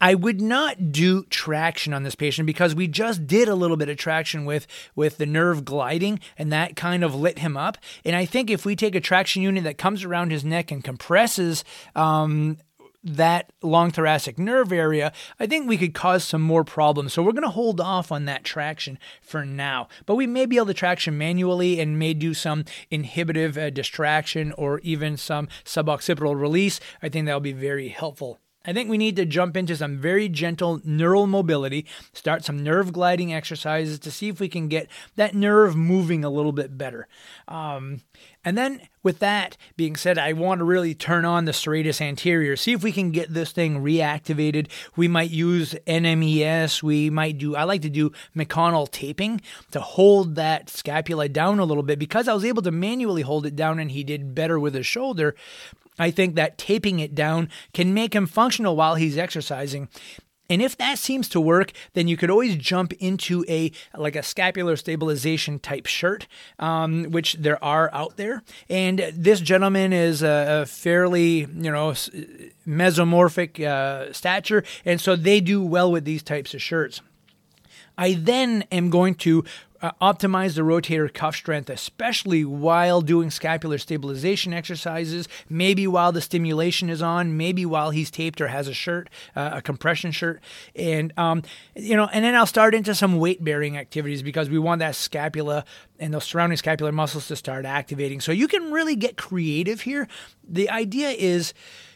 I 0.00 0.14
would 0.14 0.40
not 0.40 0.92
do 0.92 1.24
traction 1.30 1.94
on 1.94 2.02
this 2.02 2.14
patient 2.14 2.46
because 2.46 2.74
we 2.74 2.88
just 2.88 3.26
did 3.26 3.48
a 3.48 3.54
little 3.54 3.78
bit 3.78 3.88
of 3.88 3.96
traction 3.96 4.44
with 4.44 4.66
with 4.94 5.16
the 5.16 5.24
nerve 5.24 5.64
gliding 5.64 6.20
and 6.36 6.52
that 6.52 6.76
kind 6.76 7.02
of 7.04 7.14
lit 7.14 7.38
him 7.38 7.56
up. 7.56 7.78
And 8.04 8.14
I 8.14 8.26
think 8.26 8.50
if 8.50 8.66
we 8.66 8.76
take 8.76 8.94
a 8.94 9.00
traction 9.00 9.42
unit 9.42 9.64
that 9.64 9.78
comes 9.78 10.04
around 10.04 10.30
his 10.30 10.44
neck 10.44 10.70
and 10.70 10.84
compresses 10.84 11.64
um, 11.94 12.58
that 13.04 13.52
long 13.62 13.90
thoracic 13.90 14.38
nerve 14.38 14.72
area, 14.72 15.12
I 15.38 15.46
think 15.46 15.68
we 15.68 15.78
could 15.78 15.94
cause 15.94 16.24
some 16.24 16.42
more 16.42 16.64
problems. 16.64 17.12
So 17.12 17.22
we're 17.22 17.32
going 17.32 17.42
to 17.42 17.50
hold 17.50 17.80
off 17.80 18.10
on 18.10 18.24
that 18.24 18.44
traction 18.44 18.98
for 19.20 19.44
now. 19.44 19.88
But 20.06 20.16
we 20.16 20.26
may 20.26 20.46
be 20.46 20.56
able 20.56 20.66
to 20.66 20.74
traction 20.74 21.18
manually 21.18 21.78
and 21.80 21.98
may 21.98 22.14
do 22.14 22.34
some 22.34 22.64
inhibitive 22.90 23.58
uh, 23.58 23.70
distraction 23.70 24.52
or 24.52 24.80
even 24.80 25.16
some 25.16 25.48
suboccipital 25.64 26.40
release. 26.40 26.80
I 27.02 27.08
think 27.08 27.26
that'll 27.26 27.40
be 27.40 27.52
very 27.52 27.88
helpful. 27.88 28.40
I 28.66 28.72
think 28.72 28.88
we 28.88 28.98
need 28.98 29.16
to 29.16 29.26
jump 29.26 29.56
into 29.56 29.76
some 29.76 29.98
very 29.98 30.28
gentle 30.28 30.80
neural 30.84 31.26
mobility, 31.26 31.86
start 32.12 32.44
some 32.44 32.62
nerve 32.62 32.92
gliding 32.92 33.32
exercises 33.32 33.98
to 34.00 34.10
see 34.10 34.28
if 34.28 34.40
we 34.40 34.48
can 34.48 34.68
get 34.68 34.88
that 35.16 35.34
nerve 35.34 35.76
moving 35.76 36.24
a 36.24 36.30
little 36.30 36.52
bit 36.52 36.78
better. 36.78 37.06
Um, 37.46 38.00
and 38.44 38.56
then, 38.56 38.82
with 39.02 39.18
that 39.20 39.56
being 39.76 39.96
said, 39.96 40.18
I 40.18 40.32
want 40.32 40.58
to 40.58 40.64
really 40.64 40.94
turn 40.94 41.24
on 41.24 41.44
the 41.44 41.52
serratus 41.52 42.00
anterior, 42.00 42.56
see 42.56 42.72
if 42.72 42.82
we 42.82 42.92
can 42.92 43.10
get 43.10 43.32
this 43.32 43.52
thing 43.52 43.82
reactivated. 43.82 44.68
We 44.96 45.08
might 45.08 45.30
use 45.30 45.74
NMES. 45.86 46.82
We 46.82 47.10
might 47.10 47.38
do, 47.38 47.56
I 47.56 47.64
like 47.64 47.82
to 47.82 47.90
do 47.90 48.12
McConnell 48.36 48.90
taping 48.90 49.40
to 49.70 49.80
hold 49.80 50.34
that 50.36 50.68
scapula 50.68 51.28
down 51.28 51.58
a 51.58 51.64
little 51.64 51.82
bit 51.82 51.98
because 51.98 52.28
I 52.28 52.34
was 52.34 52.44
able 52.44 52.62
to 52.62 52.70
manually 52.70 53.22
hold 53.22 53.46
it 53.46 53.56
down 53.56 53.78
and 53.78 53.90
he 53.90 54.04
did 54.04 54.34
better 54.34 54.58
with 54.58 54.74
his 54.74 54.86
shoulder. 54.86 55.34
I 55.98 56.10
think 56.10 56.34
that 56.34 56.58
taping 56.58 56.98
it 57.00 57.14
down 57.14 57.48
can 57.72 57.94
make 57.94 58.14
him 58.14 58.26
functional 58.26 58.76
while 58.76 58.96
he's 58.96 59.16
exercising. 59.18 59.88
And 60.50 60.60
if 60.60 60.76
that 60.76 60.98
seems 60.98 61.28
to 61.30 61.40
work, 61.40 61.72
then 61.94 62.06
you 62.06 62.18
could 62.18 62.28
always 62.28 62.56
jump 62.56 62.92
into 62.94 63.46
a 63.48 63.72
like 63.96 64.14
a 64.14 64.22
scapular 64.22 64.76
stabilization 64.76 65.58
type 65.58 65.86
shirt, 65.86 66.26
um, 66.58 67.04
which 67.04 67.34
there 67.34 67.62
are 67.64 67.90
out 67.94 68.18
there. 68.18 68.42
And 68.68 68.98
this 69.14 69.40
gentleman 69.40 69.94
is 69.94 70.22
a, 70.22 70.62
a 70.62 70.66
fairly 70.66 71.40
you 71.40 71.72
know 71.72 71.92
mesomorphic 72.66 73.64
uh, 73.64 74.12
stature, 74.12 74.64
and 74.84 75.00
so 75.00 75.16
they 75.16 75.40
do 75.40 75.62
well 75.62 75.90
with 75.90 76.04
these 76.04 76.22
types 76.22 76.52
of 76.52 76.60
shirts. 76.60 77.00
I 77.96 78.14
then 78.14 78.64
am 78.70 78.90
going 78.90 79.14
to 79.16 79.44
uh, 79.84 79.92
optimize 80.00 80.54
the 80.54 80.62
rotator 80.62 81.12
cuff 81.12 81.36
strength, 81.36 81.68
especially 81.68 82.42
while 82.42 83.02
doing 83.02 83.30
scapular 83.30 83.76
stabilization 83.76 84.54
exercises, 84.54 85.28
maybe 85.50 85.86
while 85.86 86.10
the 86.10 86.22
stimulation 86.22 86.88
is 86.88 87.02
on, 87.02 87.36
maybe 87.36 87.66
while 87.66 87.90
he's 87.90 88.10
taped 88.10 88.40
or 88.40 88.48
has 88.48 88.66
a 88.66 88.72
shirt, 88.72 89.10
uh, 89.36 89.50
a 89.54 89.62
compression 89.62 90.10
shirt. 90.10 90.40
And, 90.74 91.12
um, 91.18 91.42
you 91.76 91.96
know, 91.96 92.08
and 92.14 92.24
then 92.24 92.34
I'll 92.34 92.46
start 92.46 92.74
into 92.74 92.94
some 92.94 93.18
weight 93.18 93.44
bearing 93.44 93.76
activities 93.76 94.22
because 94.22 94.48
we 94.48 94.58
want 94.58 94.78
that 94.78 94.94
scapula 94.94 95.66
and 95.98 96.14
those 96.14 96.24
surrounding 96.24 96.56
scapular 96.56 96.90
muscles 96.90 97.28
to 97.28 97.36
start 97.36 97.66
activating. 97.66 98.20
So 98.20 98.32
you 98.32 98.48
can 98.48 98.72
really 98.72 98.96
get 98.96 99.18
creative 99.18 99.82
here. 99.82 100.08
The 100.48 100.70
idea 100.70 101.10
is, 101.10 101.52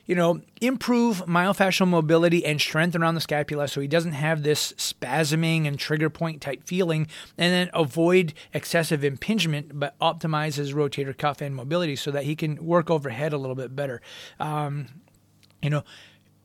you 0.09 0.15
know, 0.15 0.41
improve 0.63 1.25
myofascial 1.27 1.87
mobility 1.87 2.45
and 2.45 2.59
strength 2.59 2.97
around 2.97 3.15
the 3.15 3.21
scapula 3.21 3.69
so 3.69 3.79
he 3.79 3.87
doesn't 3.87 4.13
have 4.13 4.43
this 4.43 4.73
spasming 4.73 5.67
and 5.67 5.79
trigger 5.79 6.09
point 6.09 6.41
type 6.41 6.65
feeling, 6.65 7.07
and 7.37 7.53
then 7.53 7.71
avoid 7.75 8.33
excessive 8.55 9.05
impingement, 9.05 9.79
but 9.79 9.97
optimize 10.01 10.55
his 10.55 10.73
rotator 10.73 11.17
cuff 11.17 11.43
and 11.43 11.55
mobility 11.55 11.95
so 11.95 12.11
that 12.11 12.25
he 12.25 12.35
can 12.35 12.65
work 12.65 12.91
overhead 12.91 13.35
a 13.35 13.39
little 13.39 13.55
bit 13.55 13.77
better. 13.77 14.01
Um, 14.41 14.87
you 15.61 15.69
know, 15.69 15.85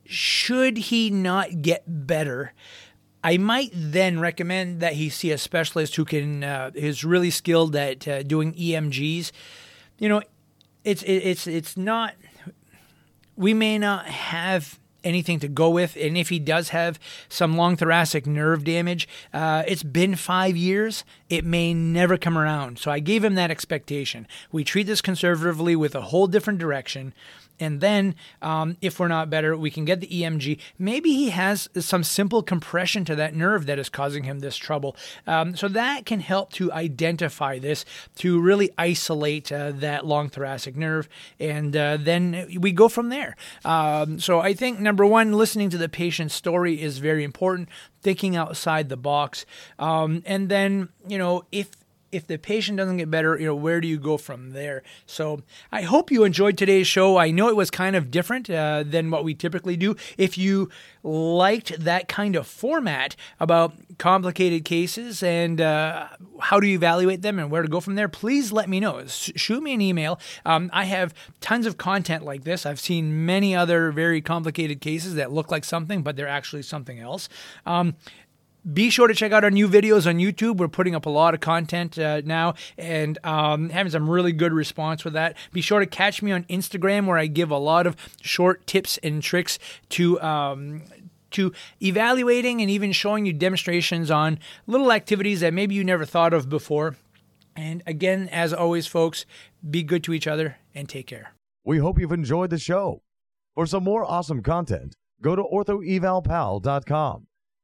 should 0.04 0.76
he 0.76 1.08
not 1.08 1.62
get 1.62 1.84
better, 1.86 2.52
I 3.22 3.38
might 3.38 3.70
then 3.72 4.20
recommend 4.20 4.80
that 4.80 4.92
he 4.92 5.08
see 5.08 5.30
a 5.30 5.38
specialist 5.38 5.96
who 5.96 6.04
can 6.04 6.44
uh, 6.44 6.70
is 6.74 7.02
really 7.02 7.30
skilled 7.30 7.74
at 7.74 8.06
uh, 8.06 8.22
doing 8.24 8.52
EMGs. 8.52 9.32
You 9.98 10.10
know, 10.10 10.22
it's 10.84 11.02
it's 11.04 11.46
it's 11.46 11.78
not 11.78 12.14
we 13.36 13.54
may 13.54 13.78
not 13.78 14.06
have 14.06 14.78
anything 15.04 15.38
to 15.40 15.48
go 15.48 15.70
with. 15.70 15.96
And 16.00 16.16
if 16.16 16.30
he 16.30 16.38
does 16.38 16.70
have 16.70 16.98
some 17.28 17.56
long 17.56 17.76
thoracic 17.76 18.26
nerve 18.26 18.64
damage, 18.64 19.06
uh, 19.32 19.62
it's 19.66 19.82
been 19.82 20.16
five 20.16 20.56
years. 20.56 21.04
It 21.28 21.44
may 21.44 21.74
never 21.74 22.16
come 22.16 22.38
around. 22.38 22.78
So 22.78 22.90
I 22.90 22.98
gave 22.98 23.22
him 23.22 23.34
that 23.34 23.50
expectation. 23.50 24.26
We 24.50 24.64
treat 24.64 24.86
this 24.86 25.02
conservatively 25.02 25.76
with 25.76 25.94
a 25.94 26.02
whole 26.02 26.26
different 26.26 26.58
direction. 26.58 27.12
And 27.60 27.80
then, 27.80 28.14
um, 28.42 28.76
if 28.80 28.98
we're 28.98 29.08
not 29.08 29.30
better, 29.30 29.56
we 29.56 29.70
can 29.70 29.84
get 29.84 30.00
the 30.00 30.08
EMG. 30.08 30.58
Maybe 30.78 31.12
he 31.12 31.30
has 31.30 31.68
some 31.78 32.02
simple 32.02 32.42
compression 32.42 33.04
to 33.06 33.16
that 33.16 33.34
nerve 33.34 33.66
that 33.66 33.78
is 33.78 33.88
causing 33.88 34.24
him 34.24 34.40
this 34.40 34.56
trouble. 34.56 34.96
Um, 35.26 35.56
so 35.56 35.68
that 35.68 36.06
can 36.06 36.20
help 36.20 36.52
to 36.54 36.72
identify 36.72 37.58
this, 37.58 37.84
to 38.16 38.40
really 38.40 38.70
isolate 38.78 39.52
uh, 39.52 39.72
that 39.72 40.06
long 40.06 40.28
thoracic 40.28 40.76
nerve, 40.76 41.08
and 41.38 41.76
uh, 41.76 41.96
then 42.00 42.58
we 42.58 42.72
go 42.72 42.88
from 42.88 43.08
there. 43.08 43.36
Um, 43.64 44.18
so 44.18 44.40
I 44.40 44.54
think 44.54 44.80
number 44.80 45.06
one, 45.06 45.32
listening 45.32 45.70
to 45.70 45.78
the 45.78 45.88
patient's 45.88 46.34
story 46.34 46.80
is 46.80 46.98
very 46.98 47.24
important. 47.24 47.68
Thinking 48.02 48.36
outside 48.36 48.90
the 48.90 48.98
box, 48.98 49.46
um, 49.78 50.22
and 50.26 50.50
then 50.50 50.90
you 51.08 51.16
know 51.16 51.44
if 51.50 51.70
if 52.14 52.26
the 52.26 52.38
patient 52.38 52.78
doesn't 52.78 52.96
get 52.98 53.10
better, 53.10 53.36
you 53.38 53.46
know, 53.46 53.54
where 53.54 53.80
do 53.80 53.88
you 53.88 53.98
go 53.98 54.16
from 54.16 54.50
there? 54.50 54.82
So 55.04 55.42
I 55.72 55.82
hope 55.82 56.10
you 56.10 56.22
enjoyed 56.24 56.56
today's 56.56 56.86
show. 56.86 57.16
I 57.16 57.30
know 57.30 57.48
it 57.48 57.56
was 57.56 57.70
kind 57.70 57.96
of 57.96 58.10
different 58.10 58.48
uh, 58.48 58.84
than 58.86 59.10
what 59.10 59.24
we 59.24 59.34
typically 59.34 59.76
do. 59.76 59.96
If 60.16 60.38
you 60.38 60.70
liked 61.02 61.78
that 61.80 62.08
kind 62.08 62.36
of 62.36 62.46
format 62.46 63.16
about 63.40 63.74
complicated 63.98 64.64
cases 64.64 65.22
and 65.22 65.60
uh, 65.60 66.08
how 66.40 66.60
to 66.60 66.66
evaluate 66.66 67.22
them 67.22 67.38
and 67.38 67.50
where 67.50 67.62
to 67.62 67.68
go 67.68 67.80
from 67.80 67.96
there, 67.96 68.08
please 68.08 68.52
let 68.52 68.68
me 68.68 68.78
know. 68.78 69.04
shoot 69.06 69.62
me 69.62 69.74
an 69.74 69.80
email. 69.80 70.20
Um, 70.46 70.70
I 70.72 70.84
have 70.84 71.12
tons 71.40 71.66
of 71.66 71.76
content 71.76 72.24
like 72.24 72.44
this. 72.44 72.64
I've 72.64 72.80
seen 72.80 73.26
many 73.26 73.56
other 73.56 73.90
very 73.90 74.20
complicated 74.20 74.80
cases 74.80 75.16
that 75.16 75.32
look 75.32 75.50
like 75.50 75.64
something, 75.64 76.02
but 76.02 76.16
they're 76.16 76.28
actually 76.28 76.62
something 76.62 77.00
else. 77.00 77.28
Um, 77.66 77.96
be 78.72 78.90
sure 78.90 79.08
to 79.08 79.14
check 79.14 79.32
out 79.32 79.44
our 79.44 79.50
new 79.50 79.68
videos 79.68 80.06
on 80.06 80.16
YouTube. 80.16 80.56
We're 80.56 80.68
putting 80.68 80.94
up 80.94 81.06
a 81.06 81.10
lot 81.10 81.34
of 81.34 81.40
content 81.40 81.98
uh, 81.98 82.22
now 82.24 82.54
and 82.78 83.18
um, 83.24 83.68
having 83.70 83.92
some 83.92 84.08
really 84.08 84.32
good 84.32 84.52
response 84.52 85.04
with 85.04 85.14
that. 85.14 85.36
Be 85.52 85.60
sure 85.60 85.80
to 85.80 85.86
catch 85.86 86.22
me 86.22 86.32
on 86.32 86.44
Instagram 86.44 87.06
where 87.06 87.18
I 87.18 87.26
give 87.26 87.50
a 87.50 87.58
lot 87.58 87.86
of 87.86 87.96
short 88.22 88.66
tips 88.66 88.98
and 89.02 89.22
tricks 89.22 89.58
to. 89.90 90.20
Um, 90.20 90.82
to 91.30 91.52
evaluating 91.82 92.60
and 92.60 92.70
even 92.70 92.92
showing 92.92 93.26
you 93.26 93.32
demonstrations 93.32 94.08
on 94.08 94.38
little 94.68 94.92
activities 94.92 95.40
that 95.40 95.52
maybe 95.52 95.74
you 95.74 95.82
never 95.82 96.04
thought 96.04 96.32
of 96.32 96.48
before. 96.48 96.94
And 97.56 97.82
again, 97.88 98.28
as 98.30 98.52
always, 98.52 98.86
folks, 98.86 99.26
be 99.68 99.82
good 99.82 100.04
to 100.04 100.12
each 100.12 100.28
other 100.28 100.58
and 100.76 100.88
take 100.88 101.08
care. 101.08 101.32
We 101.64 101.78
hope 101.78 101.98
you've 101.98 102.12
enjoyed 102.12 102.50
the 102.50 102.58
show. 102.58 103.02
For 103.56 103.66
some 103.66 103.82
more 103.82 104.04
awesome 104.04 104.44
content, 104.44 104.94
go 105.20 105.34
to 105.34 105.42
orthoevalpal.com. 105.42 107.26